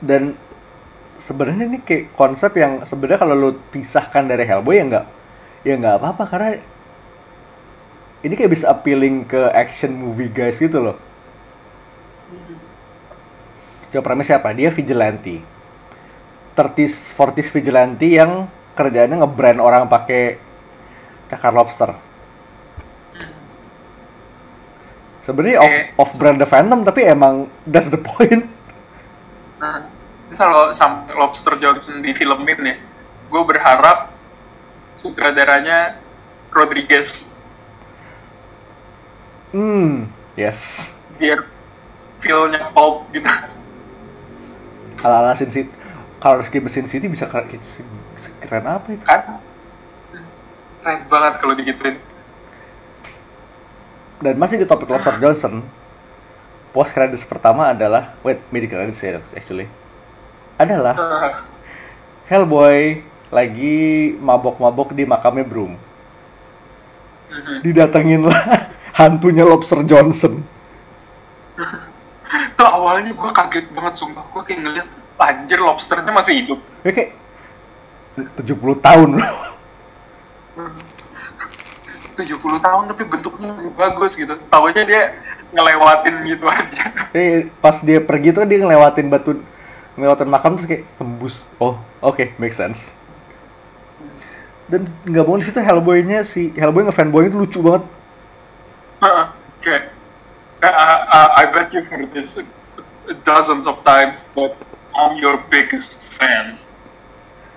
[0.00, 0.32] dan
[1.20, 5.06] sebenarnya ini kayak konsep yang sebenarnya kalau lu pisahkan dari Hellboy ya nggak
[5.68, 6.50] ya nggak apa-apa karena
[8.24, 10.96] ini kayak bisa appealing ke action movie guys gitu loh.
[13.92, 14.52] Coba premisnya apa?
[14.56, 15.40] Dia vigilante.
[16.54, 20.38] 30s, 40s vigilante yang kerjaannya nge-brand orang pakai
[21.30, 21.90] cakar lobster.
[25.22, 28.48] Sebenarnya off off brand the Phantom tapi emang that's the point.
[29.60, 29.86] Nah,
[30.34, 32.76] kalau sampai Lobster Johnson difilmin ya,
[33.28, 34.10] gue berharap
[34.96, 36.00] sutradaranya
[36.50, 37.36] Rodriguez
[39.50, 40.06] Hmm,
[40.38, 40.94] yes.
[41.18, 41.42] biar
[42.22, 43.26] feel-nya pulp gitu.
[45.02, 45.79] Ala-ala Sin City.
[46.20, 49.04] Kalau Rizky Sin City bisa keren, apa itu?
[49.08, 49.40] Kan
[50.84, 51.96] keren banget kalau digituin.
[54.20, 55.64] Dan masih di topik Lobster Johnson,
[56.76, 59.66] post credits pertama adalah wait mid credits ya actually
[60.60, 60.92] adalah
[62.30, 63.00] Hellboy
[63.32, 65.74] lagi mabok-mabok di makamnya Broom.
[67.30, 67.56] Mhm.
[67.64, 70.44] Didatengin lah hantunya Lobster Johnson.
[72.60, 74.22] Tuh awalnya gue kaget banget sumpah.
[74.30, 74.88] Gue kayak ngeliat
[75.20, 76.60] anjir lobsternya masih hidup.
[76.82, 77.10] Ya kayak
[78.40, 79.32] 70 tahun loh.
[82.16, 84.36] 70 tahun tapi bentuknya bagus gitu.
[84.48, 85.02] Taunya dia
[85.52, 86.84] ngelewatin gitu aja.
[87.16, 89.40] Eh, pas dia pergi tuh dia ngelewatin batu
[89.98, 91.44] ngelewatin makam terus kayak tembus.
[91.60, 92.92] Oh, oke, make sense.
[94.70, 97.84] Dan nggak bohong di situ Hellboy-nya si Hellboy nge-fanboy itu lucu banget.
[99.60, 99.90] Kayak
[100.62, 102.38] I, I, I bet you for this
[103.24, 104.54] dozens of times, but
[104.96, 106.58] I'm your biggest fan.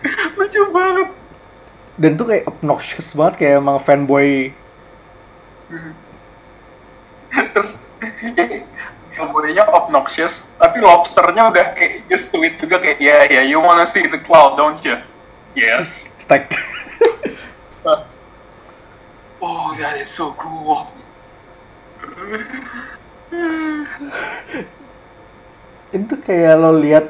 [0.38, 1.10] Lucu banget.
[1.98, 4.50] Dan tuh kayak obnoxious banget kayak emang fanboy
[7.54, 7.72] Terus
[9.13, 14.02] Hellboy-nya obnoxious, tapi lobsternya udah kayak just it juga kayak yeah yeah you wanna see
[14.10, 14.98] the cloud don't you?
[15.54, 16.17] Yes.
[16.17, 16.50] stack.
[19.38, 20.89] Oh that is so cool.
[25.93, 27.06] itu kayak lo lihat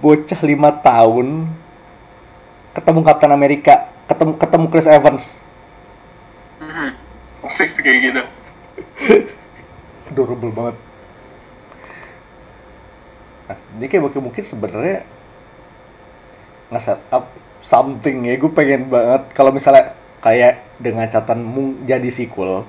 [0.00, 1.44] bocah lima tahun
[2.72, 3.74] ketemu Captain Amerika,
[4.08, 5.24] ketemu ketemu Chris Evans.
[6.60, 6.88] Mhm.
[7.44, 8.22] Persis kayak gitu.
[10.10, 10.76] adorable banget.
[13.48, 14.98] Nah, ini kayak mungkin, mungkin sebenarnya
[16.70, 17.30] nge-set up
[17.62, 18.34] something ya.
[18.38, 22.62] Gue pengen banget kalau misalnya kayak dengan catatan mung- jadi sequel.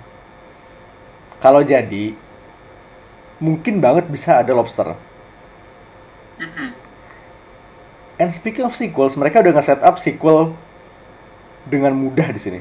[1.41, 2.13] Kalau jadi,
[3.41, 4.93] mungkin banget bisa ada lobster.
[6.37, 6.80] Mhm.
[8.21, 10.53] And speaking of sequels, mereka udah nge-set up sequel
[11.65, 12.59] dengan mudah di sini.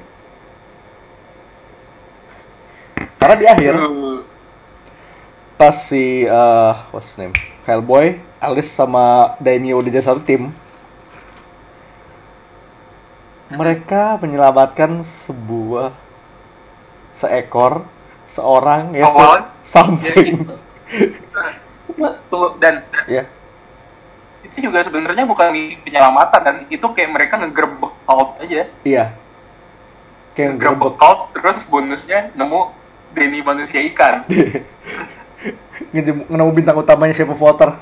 [3.21, 4.25] Karena di akhir, Uh,
[5.61, 7.37] pas si uh, what's name?
[7.69, 10.49] Hellboy, Alice sama Daimyo udah jadi satu tim
[13.51, 15.91] mereka menyelamatkan sebuah
[17.11, 17.83] seekor
[18.31, 20.47] seorang ya se- something
[21.91, 23.27] Tunggu, dan ya
[24.51, 25.55] itu juga sebenarnya bukan
[25.87, 28.67] penyelamatan kan itu kayak mereka ngegerebek out aja.
[28.83, 29.15] Iya.
[30.35, 32.61] Kayak ngegerebek ngerebek out terus bonusnya nemu
[33.15, 34.27] Denny manusia ikan.
[35.95, 37.75] Nemu bintang utamanya of Water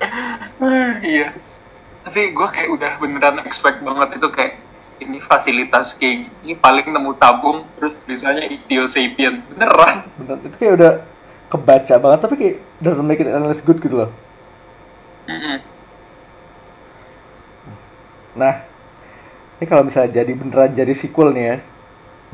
[1.04, 1.34] iya.
[2.00, 4.54] Tapi gue kayak udah beneran expect banget itu kayak
[5.00, 9.44] ini fasilitas kayak gini paling nemu tabung terus tulisannya Ethio Sapien.
[9.52, 10.08] Beneran.
[10.16, 10.92] Bener itu kayak udah
[11.50, 14.10] kebaca banget tapi kayak doesn't make it any less good gitu loh.
[18.34, 18.54] Nah,
[19.58, 21.56] ini kalau misalnya jadi beneran jadi sequel nih ya,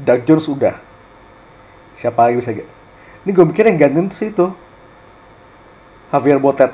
[0.05, 0.77] Doug Jones udah.
[1.97, 2.69] Siapa lagi bisa ga-
[3.25, 4.47] Ini gue mikir yang gantiin tuh itu.
[6.13, 6.73] Javier Botet.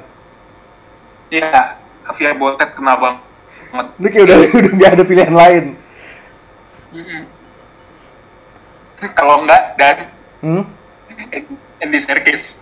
[1.32, 3.22] Iya, Javier Botet kena banget.
[3.96, 5.64] Ini kayak udah udah nggak ada pilihan lain.
[6.92, 7.22] Mm-mm.
[9.16, 9.96] Kalau enggak, dan
[10.42, 10.66] Hmm?
[11.82, 12.58] Andy Serkis.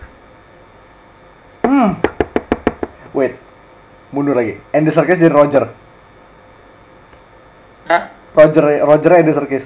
[1.65, 1.97] Hmm.
[3.13, 3.33] Wait.
[4.11, 4.59] Mundur lagi.
[4.75, 5.71] Andy Serkis jadi Roger.
[7.87, 8.11] Hah?
[8.35, 9.65] Roger Roger Andy Serkis.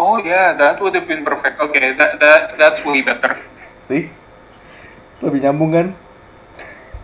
[0.00, 1.60] Oh yeah, that would have been perfect.
[1.60, 3.36] Okay, that that that's way better.
[3.84, 4.08] Sih?
[5.20, 5.86] Lebih nyambung kan?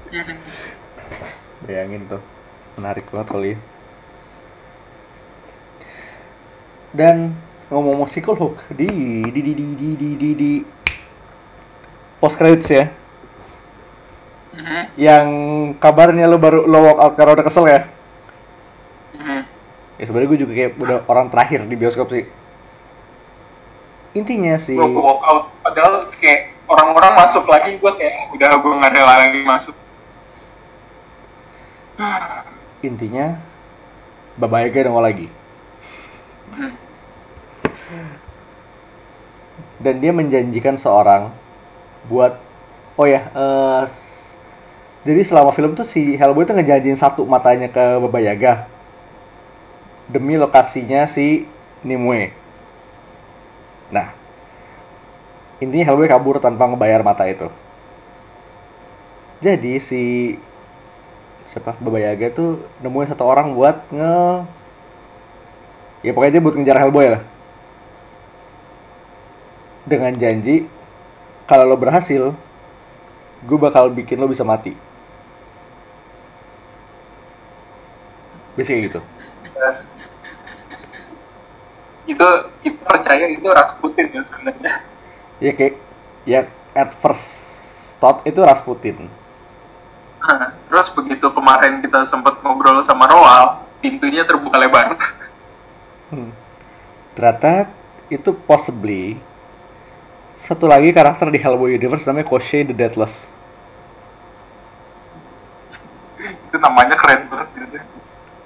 [1.68, 2.24] Bayangin tuh.
[2.80, 3.58] Menarik banget kali ya.
[6.96, 7.36] Dan
[7.68, 8.88] ngomong-ngomong sequel hook di
[9.28, 10.52] di di di di di di, di
[12.16, 12.88] post credits ya
[14.56, 14.82] Mhm.
[14.96, 15.26] yang
[15.76, 17.80] kabarnya lo baru lo walk out karena udah kesel ya
[19.14, 19.40] Mhm.
[19.96, 22.24] ya sebenarnya gue juga kayak udah orang terakhir di bioskop sih
[24.12, 28.92] intinya sih Gue walk out, padahal kayak orang-orang masuk lagi, gue kayak udah gue nggak
[28.92, 29.76] rela lagi masuk.
[32.82, 33.40] intinya
[34.36, 35.26] Baba Yaga nongol lagi
[36.52, 36.72] Mhm.
[39.78, 41.32] dan dia menjanjikan seorang
[42.04, 42.36] buat
[42.94, 43.32] oh ya
[43.84, 44.25] s-
[45.06, 48.66] Jadi selama film tuh si Hellboy tuh ngejanjiin satu matanya ke Baba Yaga
[50.10, 51.46] demi lokasinya si
[51.86, 52.34] Nimue.
[53.94, 54.10] Nah,
[55.62, 57.46] intinya Hellboy kabur tanpa ngebayar mata itu.
[59.38, 60.02] Jadi si
[61.46, 64.42] siapa Baba Yaga tuh nemuin satu orang buat nge
[66.02, 67.22] ya pokoknya dia buat ngejar Hellboy lah.
[69.86, 70.66] Dengan janji
[71.46, 72.34] kalau lo berhasil,
[73.46, 74.85] gue bakal bikin lo bisa mati.
[78.56, 79.00] Biasanya gitu.
[79.52, 79.74] Dan
[82.06, 82.28] itu
[82.64, 84.72] kita percaya itu Rasputin ya sebenarnya.
[85.38, 85.74] Ya kayak
[86.24, 86.40] ya
[86.72, 87.26] at first
[88.00, 89.08] thought itu Rasputin.
[90.26, 94.98] Nah, terus begitu kemarin kita sempat ngobrol sama Roal, pintunya terbuka lebar.
[96.10, 96.32] Hmm.
[97.14, 97.70] Ternyata
[98.10, 99.18] itu possibly
[100.40, 103.36] satu lagi karakter di Hellboy Universe namanya Koshei the Deathless.
[106.56, 107.86] itu namanya keren banget biasanya.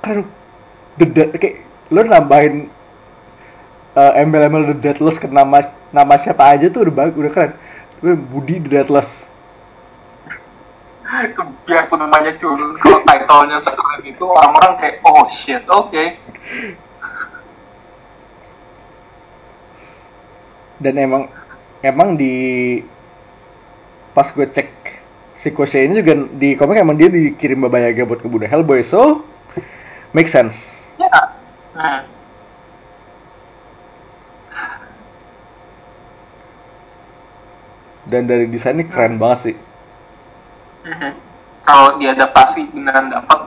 [0.00, 0.24] Kan
[0.96, 2.68] the Dead kayak lo nambahin
[3.96, 7.52] uh, embel-embel the Deathless ke nama nama siapa aja tuh udah bagus, udah keren.
[8.00, 9.28] Tapi Budi the Deathless.
[11.20, 16.04] Itu biarpun namanya culun, kalau title-nya sekeren itu orang-orang kayak oh shit, oke.
[20.80, 21.28] Dan emang
[21.84, 22.78] emang di
[24.16, 24.70] pas gue cek
[25.40, 29.24] si Koshei ini juga di komik emang dia dikirim Baba Yaga buat kebunuh Hellboy so
[30.12, 31.08] make sense Ya.
[31.72, 32.04] Nah,
[38.10, 39.56] dan dari desainnya keren banget sih
[40.86, 41.12] mhm.
[41.60, 43.46] Kalau diadaptasi beneran dapat,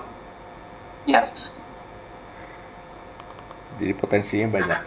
[1.09, 1.59] yes.
[3.81, 4.79] jadi potensinya banyak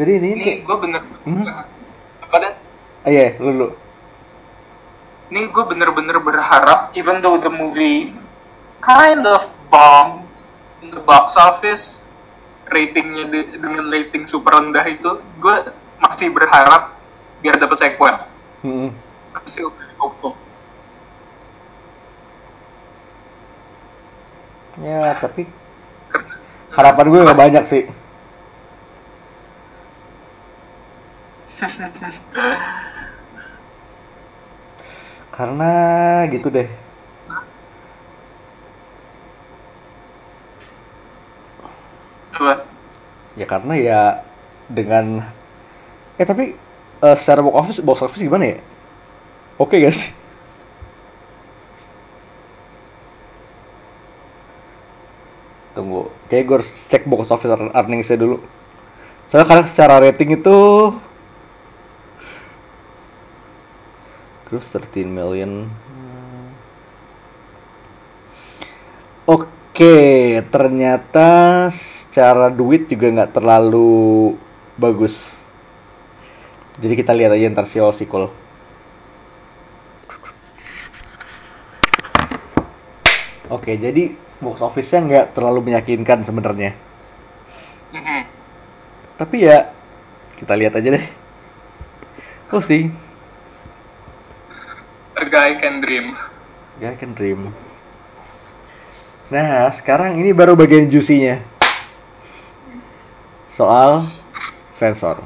[0.00, 1.44] jadi ini, Ini gue bener, Hmm.
[2.24, 2.52] apa dan?
[3.04, 3.68] ah iya lu lu
[5.32, 8.12] Ini gue bener-bener berharap, even though the movie
[8.84, 10.52] kind of bombs
[10.84, 12.04] in the box office,
[12.68, 15.56] ratingnya di- dengan rating super rendah itu, gue
[16.04, 16.92] masih berharap
[17.40, 18.16] biar dapat sequel.
[18.60, 18.92] Hmm.
[19.48, 20.36] Very hopeful.
[24.80, 25.44] ya tapi
[26.72, 27.84] harapan gue gak banyak sih
[35.36, 35.72] karena
[36.32, 36.68] gitu deh
[43.38, 44.00] ya karena ya
[44.68, 45.24] dengan
[46.20, 46.54] eh tapi
[47.00, 48.58] eh, secara box office box office gimana ya?
[49.60, 50.12] Oke gak sih
[55.72, 58.36] tunggu kayak gue harus cek box office earningsnya dulu.
[59.32, 60.56] Soalnya karena secara rating itu
[64.48, 65.64] terus 13 million.
[69.24, 69.48] Oke,
[70.52, 74.36] ternyata secara duit juga nggak terlalu
[74.76, 75.40] bagus.
[76.76, 78.28] Jadi kita lihat aja ntar si sequel.
[83.52, 86.72] Oke, jadi box office-nya nggak terlalu meyakinkan sebenarnya.
[89.16, 89.70] Tapi ya
[90.40, 91.06] kita lihat aja deh.
[92.50, 92.90] We'll see.
[95.16, 96.18] A guy can dream.
[96.82, 97.54] Ya can dream.
[99.32, 101.40] Nah, sekarang ini baru bagian juicy-nya.
[103.48, 104.04] Soal
[104.76, 105.24] sensor.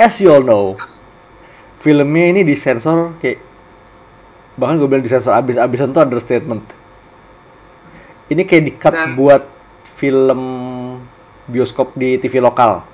[0.00, 0.80] As you all know,
[1.84, 3.44] filmnya ini disensor kayak
[4.56, 6.64] bahkan gue bilang disensor abis-abisan tuh understatement.
[8.32, 9.42] Ini kayak di-cut Dan- buat
[10.00, 10.40] film
[11.44, 12.84] bioskop di TV lokal.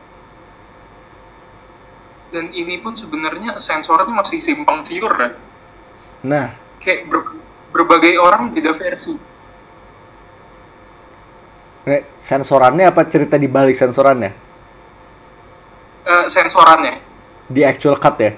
[2.35, 5.39] Dan ini pun sebenarnya sensornya masih simpang siur ya.
[6.27, 6.47] Nah,
[6.83, 7.39] Kayak ber-
[7.75, 9.19] berbagai orang beda versi.
[12.25, 14.33] Sensorannya apa cerita di balik sensorannya?
[16.07, 17.03] Eh, sensorannya.
[17.51, 18.33] Di actual cut ya?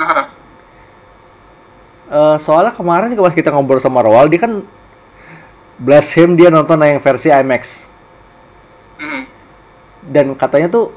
[0.00, 0.26] Nah,
[2.12, 4.60] Eh, soalnya kemarin pas kita ngobrol sama Roal, dia kan
[5.80, 7.88] bless him dia nonton yang versi IMAX.
[9.00, 9.22] mhm.
[10.12, 10.92] Dan katanya tuh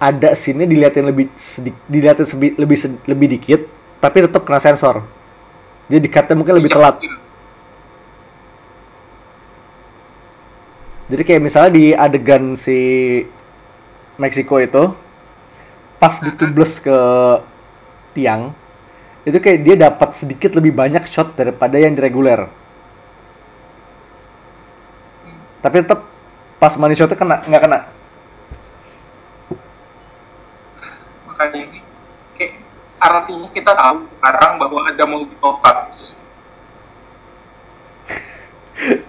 [0.00, 3.60] ada scene dilihatin lebih sedik, dilihatin sebi- lebih lebih dikit,
[4.00, 5.04] tapi tetap kena sensor.
[5.88, 7.00] Jadi di-cutnya mungkin lebih telat.
[11.08, 12.78] Jadi kayak misalnya di adegan si
[14.20, 14.92] Meksiko itu
[15.96, 16.98] pas ditubles ke
[18.12, 18.52] tiang
[19.24, 22.48] itu kayak dia dapat sedikit lebih banyak shot daripada yang di reguler.
[25.64, 26.04] Tapi tetap
[26.60, 27.78] pas money shotnya kena nggak kena.
[31.28, 31.77] Makanya
[32.98, 36.18] artinya kita tahu sekarang bahwa ada multiple cuts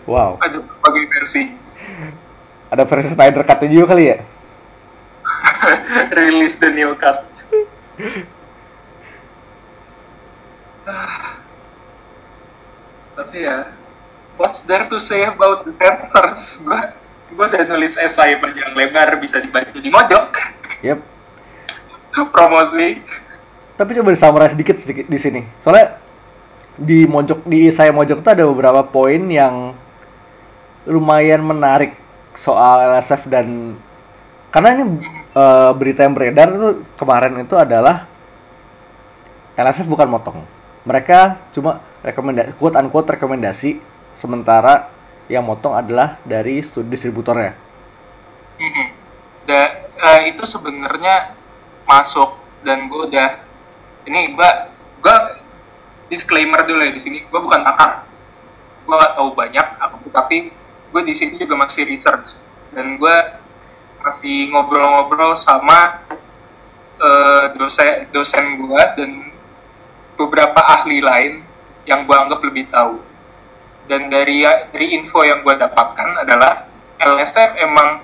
[0.10, 0.42] Wow.
[0.42, 1.46] ada berbagai versi
[2.74, 4.18] Ada versi Snyder Cut juga kali ya?
[6.18, 7.22] release the new cut
[13.14, 13.68] tapi ya
[14.40, 16.82] what's there to say about the censors gue
[17.30, 21.00] gue udah nulis esai panjang lebar bisa dibaca di mojok Yep.
[22.32, 23.04] promosi
[23.80, 25.42] Tapi coba disummarize sedikit sedikit di sini.
[25.64, 25.96] Soalnya
[26.76, 29.72] di mojok di saya mojok tuh ada beberapa poin yang
[30.84, 31.96] lumayan menarik
[32.36, 33.80] soal LSF dan
[34.52, 34.84] karena ini
[35.32, 38.04] eh, berita yang beredar itu kemarin itu adalah
[39.56, 40.44] LSF bukan motong.
[40.84, 43.80] Mereka cuma rekomendasi quote unquote rekomendasi
[44.20, 44.92] sementara
[45.32, 47.56] yang motong adalah dari studi distributornya.
[48.60, 48.86] Mhm.
[49.48, 51.32] Da- eh, itu sebenarnya
[51.88, 53.49] masuk dan gue udah
[54.10, 54.50] ini gue
[55.06, 55.18] gue
[56.10, 57.22] disclaimer dulu ya di sini.
[57.30, 58.10] Gue bukan pakar.
[58.84, 59.68] Gue gak tahu banyak
[60.10, 60.50] tapi
[60.90, 62.34] gue di sini juga masih research.
[62.74, 63.18] Dan gue
[64.02, 66.02] masih ngobrol-ngobrol sama
[66.98, 69.12] eh, dosen dosen gue dan
[70.18, 71.46] beberapa ahli lain
[71.86, 72.98] yang gue anggap lebih tahu.
[73.86, 76.66] Dan dari dari info yang gue dapatkan adalah
[76.98, 78.02] LSF emang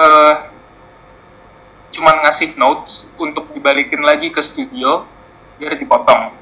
[0.00, 0.34] eh,
[1.88, 5.06] cuman ngasih notes untuk dibalikin lagi ke studio
[5.56, 6.34] biar dipotong.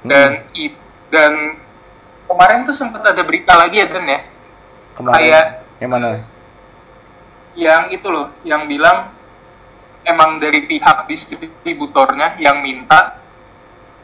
[0.00, 0.76] Dan i-
[1.10, 1.58] dan
[2.24, 4.20] kemarin tuh sempat ada berita lagi ya Dan ya?
[4.94, 5.14] Kemarin.
[5.14, 6.08] Kayak- yang mana?
[7.58, 9.10] yang itu loh yang bilang
[10.06, 13.18] emang dari pihak distributornya yang minta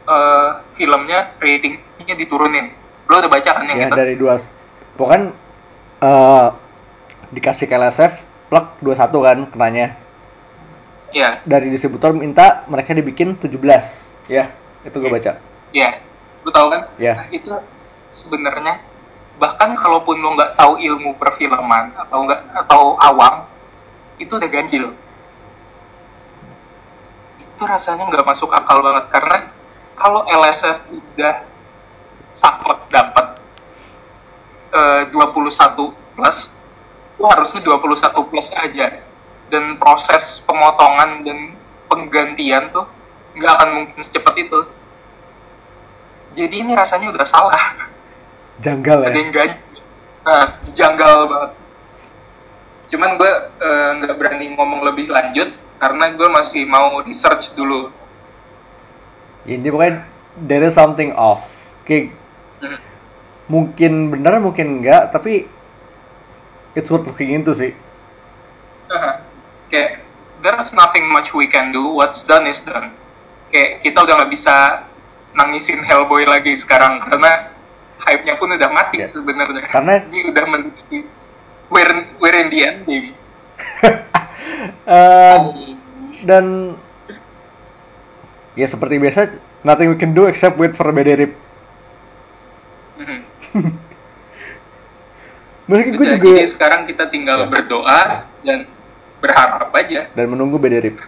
[0.03, 2.69] eh, filmnya ratingnya diturunin.
[3.07, 3.95] Lo udah baca kan yang ya itu?
[3.95, 4.35] dari dua
[4.93, 5.31] pokoknya
[5.97, 6.47] eh
[7.31, 8.13] dikasih ke LSF
[8.49, 9.87] plug 21 kan kenanya.
[11.15, 13.55] Ya dari distributor minta mereka dibikin 17
[14.31, 14.51] ya.
[14.85, 15.39] Itu gue baca.
[15.71, 15.89] Ya
[16.45, 16.87] lo tau kan?
[17.01, 17.17] Ya.
[17.17, 17.51] Nah, itu
[18.13, 18.79] sebenarnya
[19.35, 23.49] bahkan kalaupun lo nggak tahu ilmu perfilman atau nggak atau awam
[24.21, 24.95] itu udah ganjil.
[27.41, 29.37] Itu rasanya nggak masuk akal banget karena
[29.95, 31.35] kalau LSF udah
[32.35, 33.39] saklek dapat
[34.75, 36.54] eh, 21 plus
[37.15, 38.99] itu harusnya 21 plus aja.
[39.47, 41.55] Dan proses pemotongan dan
[41.87, 42.85] penggantian tuh
[43.39, 44.59] nggak akan mungkin secepat itu.
[46.35, 47.63] Jadi ini rasanya udah salah.
[48.59, 49.63] Janggal ada ya yang ganjil
[50.25, 51.51] nah, janggal banget.
[52.91, 57.91] Cuman gue eh, nggak berani ngomong lebih lanjut karena gue masih mau research dulu.
[59.45, 59.93] Ini pokoknya
[60.41, 61.45] there is something off.
[61.85, 62.15] Kayak
[62.55, 62.79] Hmm.
[63.51, 65.43] mungkin benar mungkin enggak tapi
[66.75, 67.71] it's worth looking into sih
[68.87, 69.23] Aha.
[69.67, 70.03] kayak
[70.39, 72.93] there's nothing much we can do what's done is done
[73.49, 74.85] kayak kita udah nggak bisa
[75.33, 77.49] nangisin Hellboy lagi sekarang karena
[77.97, 79.07] hype-nya pun udah mati Ya.
[79.07, 80.69] sebenarnya Karena- ini udah men
[81.67, 83.11] we're, we're in the end baby
[84.85, 85.37] Eh,
[86.29, 86.75] dan
[88.53, 89.19] ya seperti biasa
[89.61, 91.33] nothing we can do except wait for beda rip
[92.95, 93.19] Mhm.
[95.65, 97.49] Mungkin gue Udah, juga jadi sekarang kita tinggal Ya.
[97.49, 98.01] berdoa
[98.45, 98.69] dan
[99.17, 100.05] berharap aja.
[100.13, 101.01] Dan menunggu beda rip.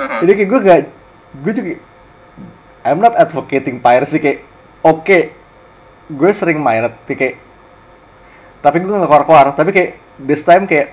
[0.00, 0.24] Mhm.
[0.24, 0.80] jadi kayak gue gak
[1.44, 1.70] gue juga
[2.88, 4.40] I'm not advocating piracy kayak
[4.80, 5.18] oke
[6.08, 7.36] gue sering tapi kayak
[8.60, 9.56] tapi gue gak keluar-keluar.
[9.56, 10.92] Tapi kayak this time kayak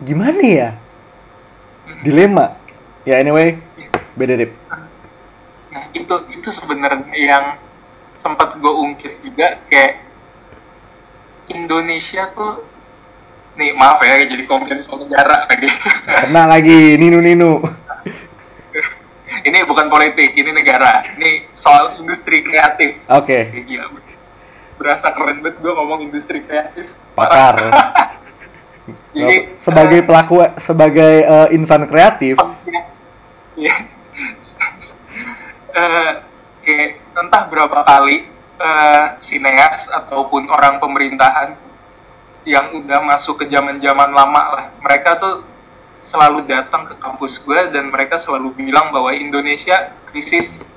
[0.00, 0.68] gimana ya?
[2.00, 2.56] Dilema.
[3.04, 3.56] Ya anyway
[4.16, 4.52] beda rip.
[5.68, 7.44] Nah, itu itu sebenarnya yang
[8.18, 10.07] sempat gue ungkit juga kayak
[11.52, 12.64] Indonesia tuh
[13.58, 15.68] nih maaf ya jadi komplain soal negara lagi.
[16.06, 17.52] Kena lagi ninu ninu.
[19.44, 21.02] Ini bukan politik ini negara.
[21.18, 23.06] Ini soal industri kreatif.
[23.10, 23.50] Oke.
[23.66, 23.86] Gila.
[24.78, 26.94] Berasa keren banget gue ngomong industri kreatif.
[27.18, 27.58] Pakar.
[29.16, 32.38] Jadi sebagai eh, pelaku sebagai eh, insan kreatif.
[33.58, 33.74] Iya.
[35.78, 36.12] Eh,
[36.64, 38.26] kayak entah berapa kali
[38.58, 41.54] eh, sineas ataupun orang pemerintahan
[42.48, 45.44] yang udah masuk ke zaman-zaman lama lah, mereka tuh
[45.98, 50.70] selalu datang ke kampus gue dan mereka selalu bilang bahwa Indonesia krisis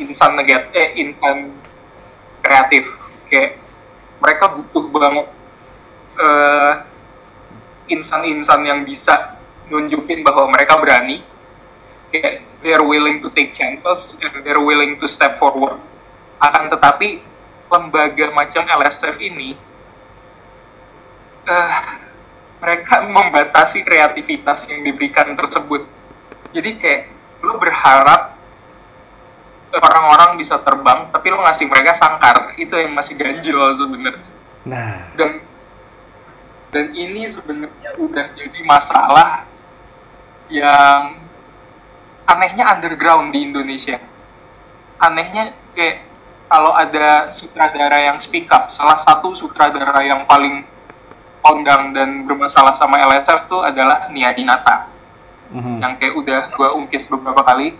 [0.00, 1.52] insan negat eh insan
[2.40, 2.88] kreatif.
[3.28, 3.60] Kayak
[4.18, 5.26] mereka butuh banget
[6.18, 6.72] eh,
[7.92, 9.36] insan-insan yang bisa
[9.68, 11.20] nunjukin bahwa mereka berani.
[12.12, 15.80] Kayak they're willing to take chances and they're willing to step forward
[16.42, 17.22] akan tetapi
[17.70, 19.54] lembaga macam LSF ini
[21.42, 21.74] eh
[22.62, 25.82] mereka membatasi kreativitas yang diberikan tersebut.
[26.54, 27.02] Jadi kayak
[27.42, 28.38] lu berharap
[29.74, 32.54] orang-orang bisa terbang tapi lu ngasih mereka sangkar.
[32.54, 34.22] Itu yang masih ganjil sebenarnya.
[34.62, 35.42] Nah, dan
[36.70, 39.50] dan ini sebenarnya udah jadi masalah
[40.46, 41.18] yang
[42.30, 43.98] anehnya underground di Indonesia.
[45.02, 46.11] Anehnya kayak
[46.52, 50.68] kalau ada sutradara yang speak up salah satu sutradara yang paling
[51.40, 54.92] kondang dan bermasalah sama LSF tuh adalah Nia Dinata.
[55.52, 55.84] Mhm.
[55.84, 57.76] yang kayak udah gue ungkit beberapa kali.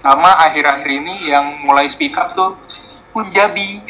[0.00, 2.56] Sama akhir-akhir ini yang mulai speak up tuh
[3.12, 3.84] Punjabi.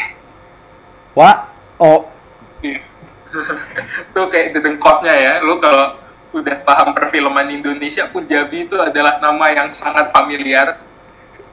[1.14, 1.47] Wah,
[1.78, 2.11] oh,
[2.59, 2.83] Iya.
[4.14, 5.33] tuh kayak dedengkotnya ya.
[5.47, 5.95] Lu kalau
[6.35, 10.83] udah paham perfilman Indonesia Punjabi itu adalah nama yang sangat familiar.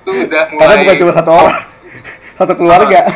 [0.01, 1.57] Itu udah mulai karena bukan cuma satu orang,
[2.37, 3.09] satu keluarga.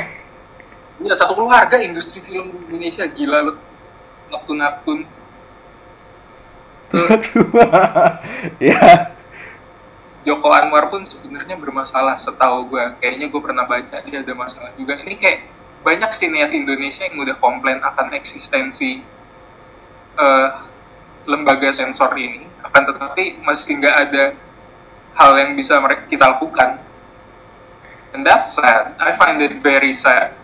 [1.02, 3.06] Iya, satu keluarga industri film di Indonesia.
[3.06, 3.54] Gila lu.
[4.32, 5.22] Neptun-Neptun
[6.92, 7.08] tuh.
[8.62, 9.16] Ya,
[10.28, 15.00] Joko Anwar pun sebenarnya bermasalah setahu gue kayaknya gue pernah baca dia ada masalah juga.
[15.00, 15.40] Ini kayak
[15.82, 19.02] banyak sinias Indonesia yang udah komplain akan eksistensi
[20.20, 20.50] eh,
[21.26, 22.46] lembaga sensor ini.
[22.62, 24.24] Akan tetapi masih nggak ada
[25.18, 26.78] hal yang bisa mereka kita lakukan
[28.14, 28.96] and that's sad.
[29.00, 30.36] I find it very sad.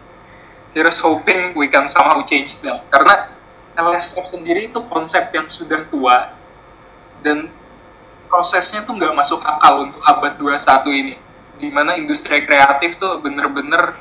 [0.71, 3.33] Here's hoping we can somehow change them karena
[3.77, 6.33] LSF sendiri itu konsep yang sudah tua
[7.21, 7.49] dan
[8.29, 11.15] prosesnya tuh nggak masuk akal untuk abad 21 ini
[11.57, 13.97] di mana industri kreatif tuh bener-bener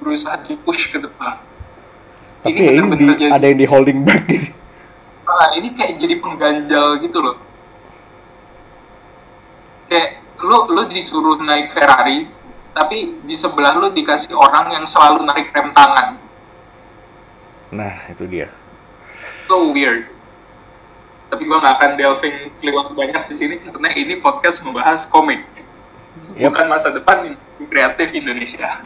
[0.00, 1.40] berusaha di-push ke depan.
[2.44, 4.44] Tapi ini ya ini bener-bener di- jadi ada yang di holding back nih.
[5.24, 7.36] ah, ini kayak jadi pengganjal gitu loh.
[9.88, 12.28] Kayak lu lu disuruh naik Ferrari
[12.74, 16.18] tapi di sebelah lu dikasih orang yang selalu narik rem tangan
[17.74, 18.50] Nah, itu dia.
[19.50, 20.06] so weird
[21.26, 25.42] tapi gua nggak akan delving lewat banyak di sini karena ini podcast membahas komik
[26.38, 26.54] Yap.
[26.54, 27.34] bukan masa depan
[27.66, 28.78] kreatif Indonesia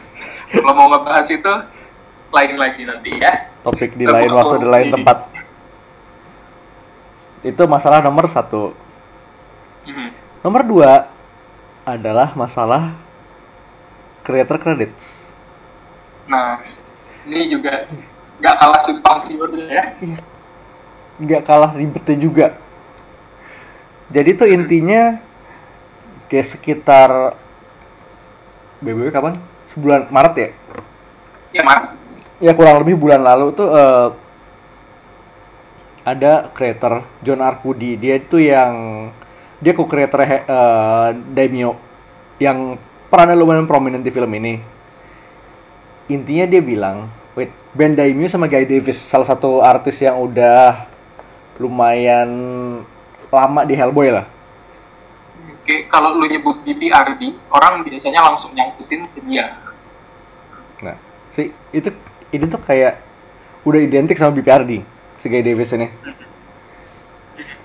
[0.49, 1.53] kalau mau ngebahas itu
[2.33, 5.29] lain lagi nanti ya Topik di lain waktu di lain tempat.
[7.43, 8.71] Itu masalah nomor satu.
[9.85, 10.09] Mhm.
[10.41, 10.93] Nomor dua
[11.83, 12.95] adalah masalah
[14.29, 15.17] creator credits.
[16.29, 16.61] nah
[17.25, 17.89] ini juga
[18.37, 19.97] nggak kalah simpang siur ya
[21.19, 22.47] nggak kalah ribetnya juga.
[24.09, 25.19] Jadi tuh intinya
[26.31, 27.11] kayak sekitar
[28.81, 29.35] BBW kapan?
[29.69, 30.51] Sebulan Maret ya?
[31.53, 31.93] ya Mar
[32.39, 34.09] Ya kurang lebih bulan lalu tuh eh,
[36.07, 37.99] ada creator John Arcudi.
[37.99, 38.73] Dia itu yang
[39.59, 40.39] dia co-creator eh,
[41.35, 41.75] Daimyo
[42.39, 42.79] yang
[43.09, 44.61] perannya lumayan prominent di film ini.
[46.09, 50.89] Intinya dia bilang, wait, Ben Daimyo sama Guy Davis salah satu artis yang udah
[51.61, 52.29] lumayan
[53.29, 54.25] lama di Hellboy lah.
[55.61, 59.53] Oke, kalau lu nyebut BPRD, orang biasanya langsung nyangkutin ke dia.
[60.81, 60.97] Nah,
[61.37, 61.93] si itu
[62.33, 62.97] ini tuh kayak
[63.69, 64.81] udah identik sama BPRD
[65.21, 65.93] si Guy Davis ini.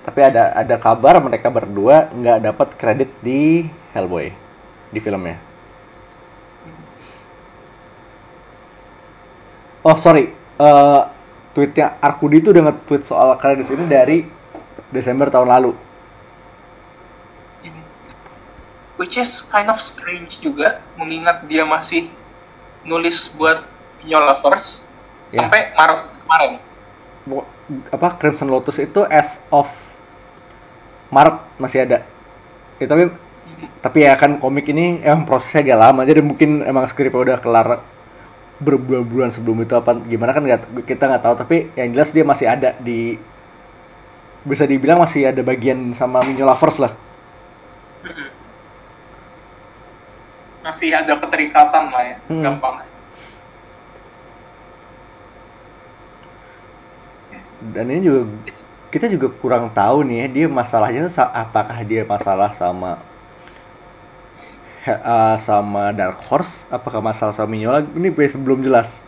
[0.04, 3.64] Tapi ada ada kabar mereka berdua nggak dapat kredit di
[3.96, 4.43] Hellboy
[4.94, 5.36] di filmnya.
[9.84, 11.00] Oh sorry, Eh,
[11.50, 14.22] tweetnya Arkudi itu udah nge-tweet soal kredit ini dari
[14.94, 15.74] Desember tahun lalu.
[18.94, 22.06] Which is kind of strange juga, mengingat dia masih
[22.86, 23.66] nulis buat
[23.98, 24.86] Pinyo Lovers
[25.34, 25.42] Ya.
[25.42, 26.52] sampai Maret kemarin.
[27.26, 27.48] Bo-
[27.90, 29.66] apa Crimson Lotus itu as of
[31.10, 32.06] Maret masih ada.
[32.78, 33.10] Ya, tapi
[33.84, 37.68] tapi ya kan komik ini emang prosesnya agak lama jadi mungkin emang skripnya udah kelar
[38.62, 42.46] berbulan-bulan sebelum itu apa gimana kan nggak kita nggak tahu tapi yang jelas dia masih
[42.46, 43.18] ada di
[44.44, 46.92] bisa dibilang masih ada bagian sama Minyo Lovers lah
[50.64, 52.40] Masih ada keterikatan lah ya, Hmm.
[52.40, 52.88] gampang.
[57.72, 58.20] dan ini juga
[58.92, 63.00] kita juga kurang tahu nih ya dia masalahnya apakah dia masalah sama
[64.86, 67.88] uh, sama Dark Horse apakah masalah sama Minyo lagi?
[67.98, 69.00] Ini be- belum jelas.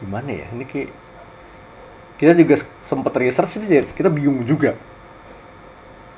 [0.00, 0.46] Gimana ya?
[0.56, 0.90] Ini kayak
[2.20, 4.76] kita juga sempet research ini kita bingung juga.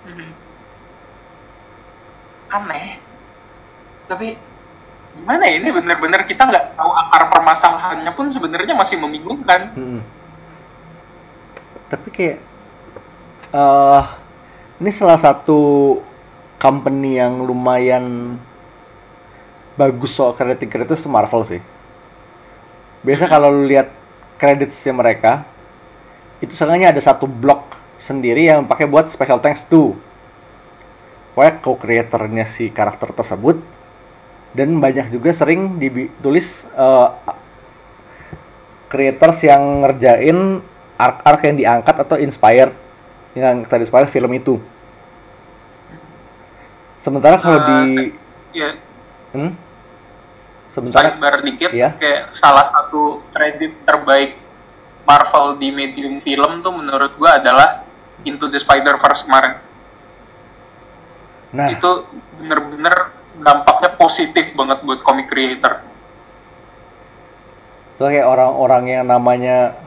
[0.05, 0.33] Mhm.
[2.53, 3.01] Aneh.
[4.11, 4.37] Tapi
[5.17, 9.69] gimana ya, ini bener-bener kita nggak tahu akar permasalahannya pun sebenarnya masih membingungkan.
[9.77, 10.01] Mm-mm.
[11.93, 12.41] Tapi kayak
[13.53, 14.05] eh
[14.81, 16.01] ini salah satu
[16.57, 18.35] company yang lumayan
[19.77, 21.61] bagus soal kreatif kreatif itu Marvel sih.
[23.03, 23.91] biasa kalau lu lihat
[24.39, 25.43] kreditnya mereka
[26.39, 27.67] itu sengaja ada satu blok
[27.99, 29.99] sendiri yang pakai buat special thanks to
[31.35, 33.59] pokoknya co-creatornya si karakter tersebut
[34.53, 37.09] dan banyak juga sering ditulis eh,
[38.93, 40.61] creators yang ngerjain
[41.01, 42.77] arc-arc yang diangkat atau inspired
[43.33, 44.61] yang tadi inspired film itu
[47.01, 47.89] sementara kalau Eh, di
[48.53, 48.77] Ya,
[49.33, 49.57] hmm?
[50.69, 51.97] sementara sidebar dikit, Iya.
[51.97, 54.37] kayak salah satu kredit terbaik
[55.09, 57.81] Marvel di medium film tuh menurut gua adalah
[58.29, 59.57] Into the Spider-Verse kemarin.
[61.53, 61.69] Nah.
[61.69, 65.85] Itu bener-bener dampaknya positif banget buat comic creator.
[67.93, 69.79] itu kayak orang-orang yang namanya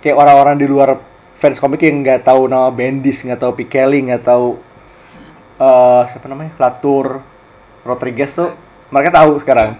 [0.00, 0.96] kayak orang-orang di luar
[1.36, 4.56] fans komik yang nggak tahu nama Bendis nggak tahu Pikeli nggak tahu
[5.58, 6.56] eh siapa namanya?
[6.56, 7.20] Latour
[7.84, 8.56] Rodriguez tuh
[8.88, 9.76] mereka tahu sekarang.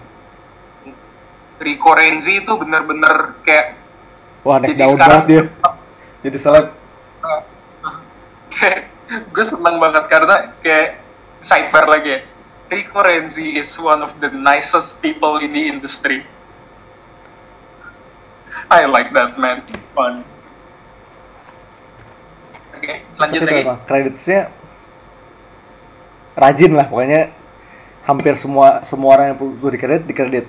[1.57, 3.77] Rico Renzi itu bener-bener kayak
[4.41, 5.43] wah naik Jadi daun sekarang- banget dia.
[6.29, 6.65] Jadi seleb.
[8.51, 8.79] Kayak
[9.11, 10.99] gue seneng banget karena kayak
[11.43, 12.19] sidebar lagi ya.
[12.71, 16.23] Rico Renzi is one of the nicest people in the industry.
[18.71, 19.67] I like that man.
[19.91, 20.23] Fun.
[22.71, 23.63] Oke, lanjut Tapi lagi.
[23.83, 24.41] kreditnya
[26.31, 27.29] rajin lah pokoknya
[28.07, 30.45] hampir semua semua orang yang perlu dikredit dikredit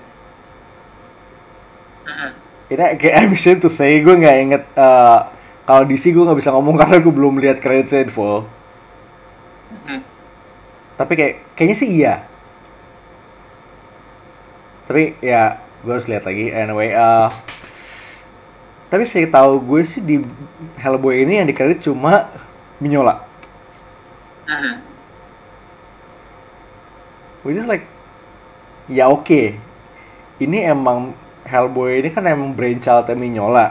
[2.02, 2.30] Mhm.
[2.72, 5.18] ini kayak I'm ashamed to say gue nggak inget eh,
[5.62, 8.46] kalau DC gue nggak bisa ngomong karena gue belum lihat kreditnya in full
[9.72, 9.98] Mhm.
[11.00, 12.14] tapi kayak kayaknya sih iya
[14.84, 17.28] tapi ya gue harus lihat lagi anyway eh,
[18.92, 20.20] tapi saya tahu gue sih di
[20.76, 22.28] Hellboy ini yang dikredit cuma
[22.78, 23.24] Mignola
[24.44, 24.74] Mhm.
[27.42, 27.86] which is like
[28.92, 29.56] ya oke
[30.36, 31.14] ini emang
[31.48, 33.66] Hellboy ini kan emang brainchildnya Mignola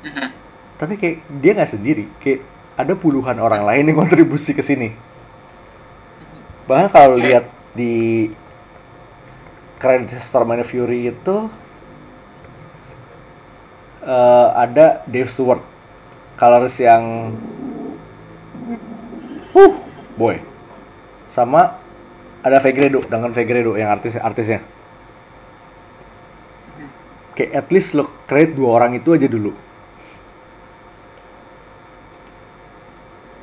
[0.00, 0.26] Mhm.
[0.80, 2.04] Tapi kayak dia nggak sendiri.
[2.24, 2.40] Kayak
[2.80, 4.96] ada puluhan orang lain yang kontribusi ke sini.
[6.64, 7.28] Bahkan kalau Oke.
[7.28, 7.44] lihat
[7.76, 7.92] di
[9.76, 11.36] kredit Storm and Fury itu
[14.08, 15.60] eh, ada Dave Stewart.
[16.40, 17.36] Colors yang
[19.52, 19.74] huh
[20.16, 20.40] boy.
[21.28, 21.76] Sama
[22.40, 24.64] ada Fegredo dengan Fegredo yang artis artisnya.
[27.36, 29.52] Kayak at least lo kredit dua orang itu aja dulu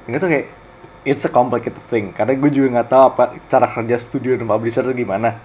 [0.08, 0.48] ini tuh kayak
[1.04, 2.16] it's a complicated thing.
[2.16, 5.36] Karena gue juga nggak tahu apa cara kerja studio dan publisher itu gimana.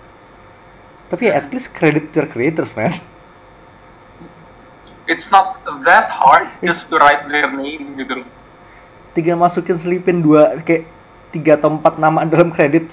[1.10, 2.94] Tapi ya at least credit your creators man.
[5.10, 8.22] It's not that hard just to write their name gitu.
[9.12, 10.88] Tiga masukin selipin dua kayak
[11.34, 12.86] tiga atau empat nama dalam kredit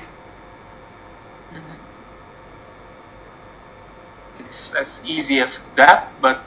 [4.50, 6.42] It's as easy as that, but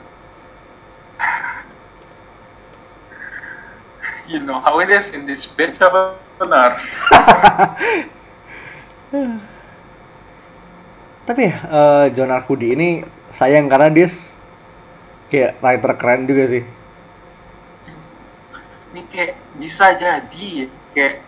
[4.27, 6.13] you know how it is in this bit of an
[11.23, 13.05] tapi ya eh, John Arcudi ini
[13.37, 14.09] sayang karena dia
[15.31, 16.63] kayak writer keren juga sih.
[18.93, 21.25] Ini kayak bisa jadi kayak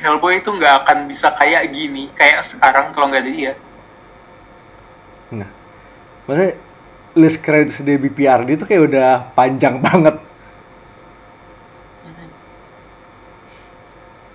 [0.00, 3.54] Hellboy itu nggak akan bisa kayak gini kayak sekarang kalau nggak ada dia.
[5.30, 5.46] nah
[6.26, 6.58] maksudnya
[7.14, 10.18] list credits di BPRD itu kayak udah panjang banget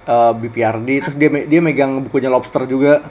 [0.06, 3.01] Eh, BPRD terus dia dia megang bukunya Lobster juga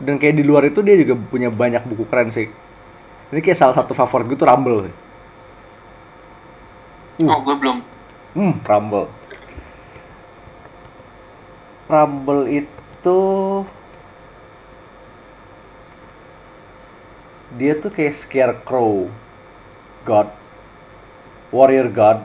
[0.00, 2.48] dan kayak di luar itu dia juga punya banyak buku keren sih
[3.32, 4.88] ini kayak salah satu favorit gue tuh Rumble
[7.20, 7.28] Uh.
[7.28, 7.78] Oh, gue belum.
[8.34, 9.12] hmm Rumble
[11.92, 13.20] Rumble itu
[17.52, 19.12] dia tuh kayak Scarecrow
[20.08, 20.41] God
[21.52, 22.24] Warrior God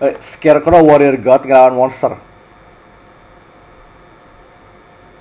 [0.00, 2.14] eh, Scarecrow Warrior God ngelawan monster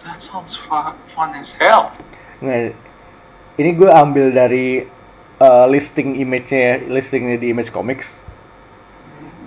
[0.02, 1.94] That sounds fun, fun as hell.
[2.42, 2.74] Nggak,
[3.62, 4.82] ini gue ambil dari
[5.38, 8.18] uh, listing image-nya, listingnya di Image Comics.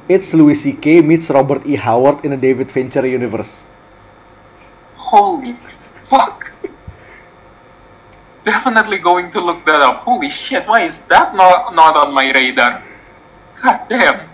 [0.07, 1.03] It's Louis C.K.
[1.03, 1.75] meets Robert E.
[1.75, 3.67] Howard in a David Fincher universe.
[4.95, 5.59] Holy
[6.05, 6.53] fuck!
[8.45, 10.05] Definitely going to look that up.
[10.05, 10.69] Holy shit!
[10.69, 12.84] Why is that not not on my radar?
[13.65, 14.29] God damn!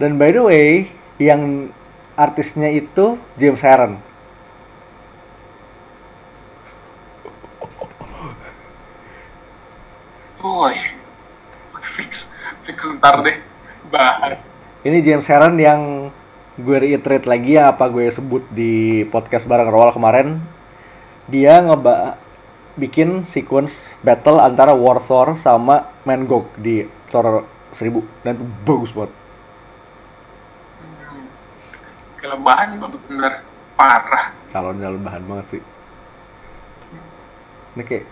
[0.00, 0.88] Dan by the way,
[1.20, 1.68] yang
[2.16, 4.00] artisnya itu James Harren.
[10.40, 10.72] Boy,
[11.84, 12.32] fix
[12.64, 13.36] fix ntar deh.
[13.92, 14.40] Bahan.
[14.80, 16.08] Ini James Harren yang
[16.56, 20.40] gue reiterate lagi ya apa gue sebut di podcast bareng Roal kemarin.
[21.24, 22.20] dia ngeba
[22.76, 29.12] bikin sequence battle antara War Thor sama Mangog di Thor 1000 dan itu bagus banget.
[30.80, 31.24] Hmm.
[32.22, 33.32] Kelebahan bener
[33.74, 34.32] parah.
[34.48, 35.62] Calon dalam bahan banget sih.
[37.74, 38.06] Ini kayak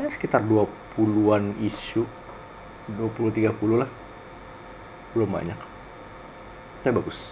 [0.00, 2.04] eh, sekitar 20-an isu
[2.92, 3.90] 20-30 lah
[5.12, 5.58] belum banyak
[6.82, 7.30] tapi bagus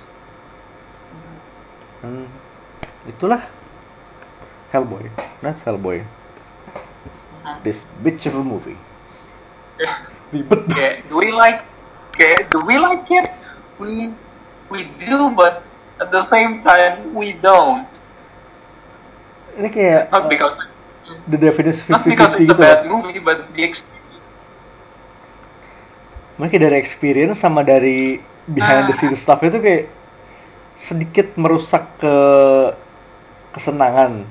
[2.01, 2.25] Hmm,
[3.05, 3.45] itulah
[4.73, 5.05] Hellboy
[5.45, 6.01] that's Hellboy
[7.41, 7.57] Hmm.
[7.65, 8.77] this bitchable movie
[9.81, 9.89] Ya,
[10.31, 11.63] ribet kayak do we like
[12.15, 13.31] kayak do we like it?
[13.81, 14.15] We
[14.71, 15.67] we do but
[15.99, 17.89] at the same time we don't.
[19.59, 20.57] ini kayak Not uh, because
[21.27, 23.99] the definition not because 50-50 it's a gitu bad movie but the experience
[26.41, 28.17] Mungkin kayak dari experience sama dari
[28.49, 29.93] behind the scenes stuff itu kayak
[30.81, 32.15] sedikit merusak ke
[33.53, 34.25] kesenangan.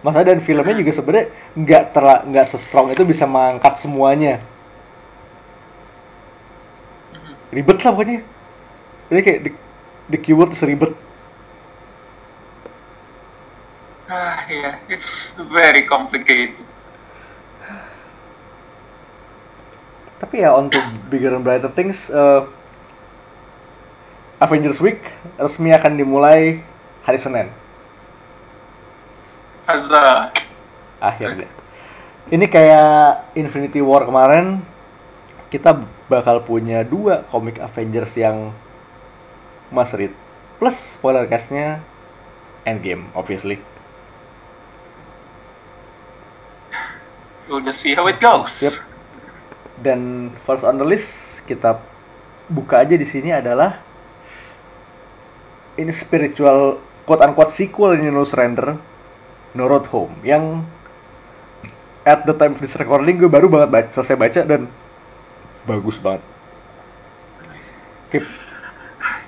[0.00, 1.82] Masa dan filmnya juga sebenarnya nggak
[2.32, 4.40] nggak se-strong itu bisa mengangkat semuanya.
[7.54, 8.18] Ribet lah pokoknya.
[9.14, 9.50] Ini kayak the,
[10.10, 10.92] the keyword is ribet.
[14.14, 16.60] ah yeah it's very complicated.
[20.20, 22.42] Tapi ya on to bigger and brighter things, eh,
[24.40, 25.00] Avengers Week
[25.40, 26.60] resmi akan dimulai
[27.04, 27.48] hari Senin.
[29.64, 30.28] As a
[31.00, 31.48] akhirnya
[32.32, 34.60] ini kayak Infinity War kemarin
[35.52, 35.76] kita
[36.08, 38.52] bakal punya dua komik Avengers yang
[39.72, 40.12] must read
[40.60, 41.80] plus spoiler castnya
[42.68, 43.60] Endgame obviously
[47.48, 48.64] we'll just see how it goes.
[48.64, 48.76] Yep.
[49.84, 50.00] dan
[50.46, 51.76] first on the list kita
[52.48, 53.80] buka aja di sini adalah
[55.74, 58.78] ini spiritual quote unquote sequel ini No Surrender
[59.58, 60.62] No Road Home yang
[62.04, 64.68] at the time of this recording gue baru banget baca, selesai baca dan
[65.64, 66.22] bagus banget.
[68.08, 68.20] Oke,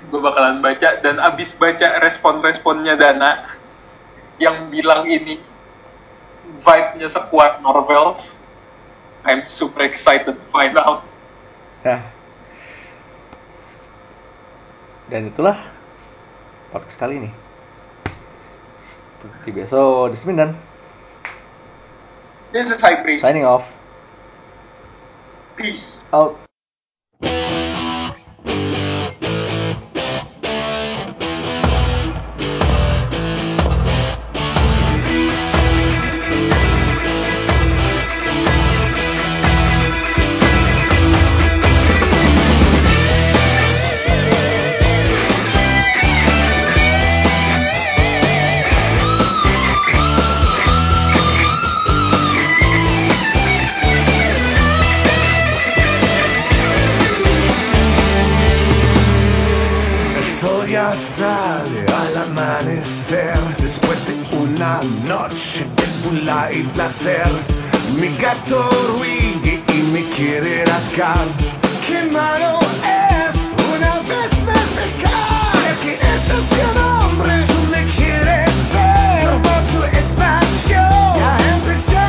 [0.07, 3.43] Gue bakalan baca dan abis baca respon-responnya Dana
[4.39, 5.41] yang bilang ini
[6.63, 8.39] vibe-nya sekuat Marvels.
[9.27, 11.03] I'm super excited to find out.
[11.85, 12.01] nah
[15.07, 15.55] dan itulah
[16.71, 17.31] podcast kali ini.
[18.83, 19.77] Seperti biasa,
[20.11, 20.51] Desminan
[22.51, 23.23] This is High Priest.
[23.23, 23.67] signing off
[25.57, 26.05] Peace.
[26.13, 26.46] out.
[66.03, 67.27] Bula y placer.
[67.99, 71.25] Mi gato ruigue y me quiere rascar.
[71.87, 73.35] ¡Qué malo es
[73.73, 75.75] una vez más pecar!
[75.83, 79.29] Que ese es mi nombre, tú me quieres ver.
[79.41, 80.81] Por tu espacio,
[81.17, 82.06] ya empecé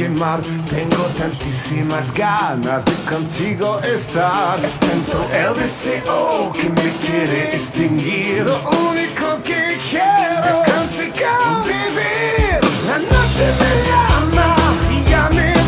[0.00, 4.58] Tengo tantísimas ganas de contigo estar.
[4.64, 8.46] Es tanto el deseo que me quiere extinguir.
[8.46, 11.26] Lo único que quiero es conseguir
[11.66, 12.60] vivir.
[12.86, 14.56] La noche me llama
[14.90, 15.59] y ya me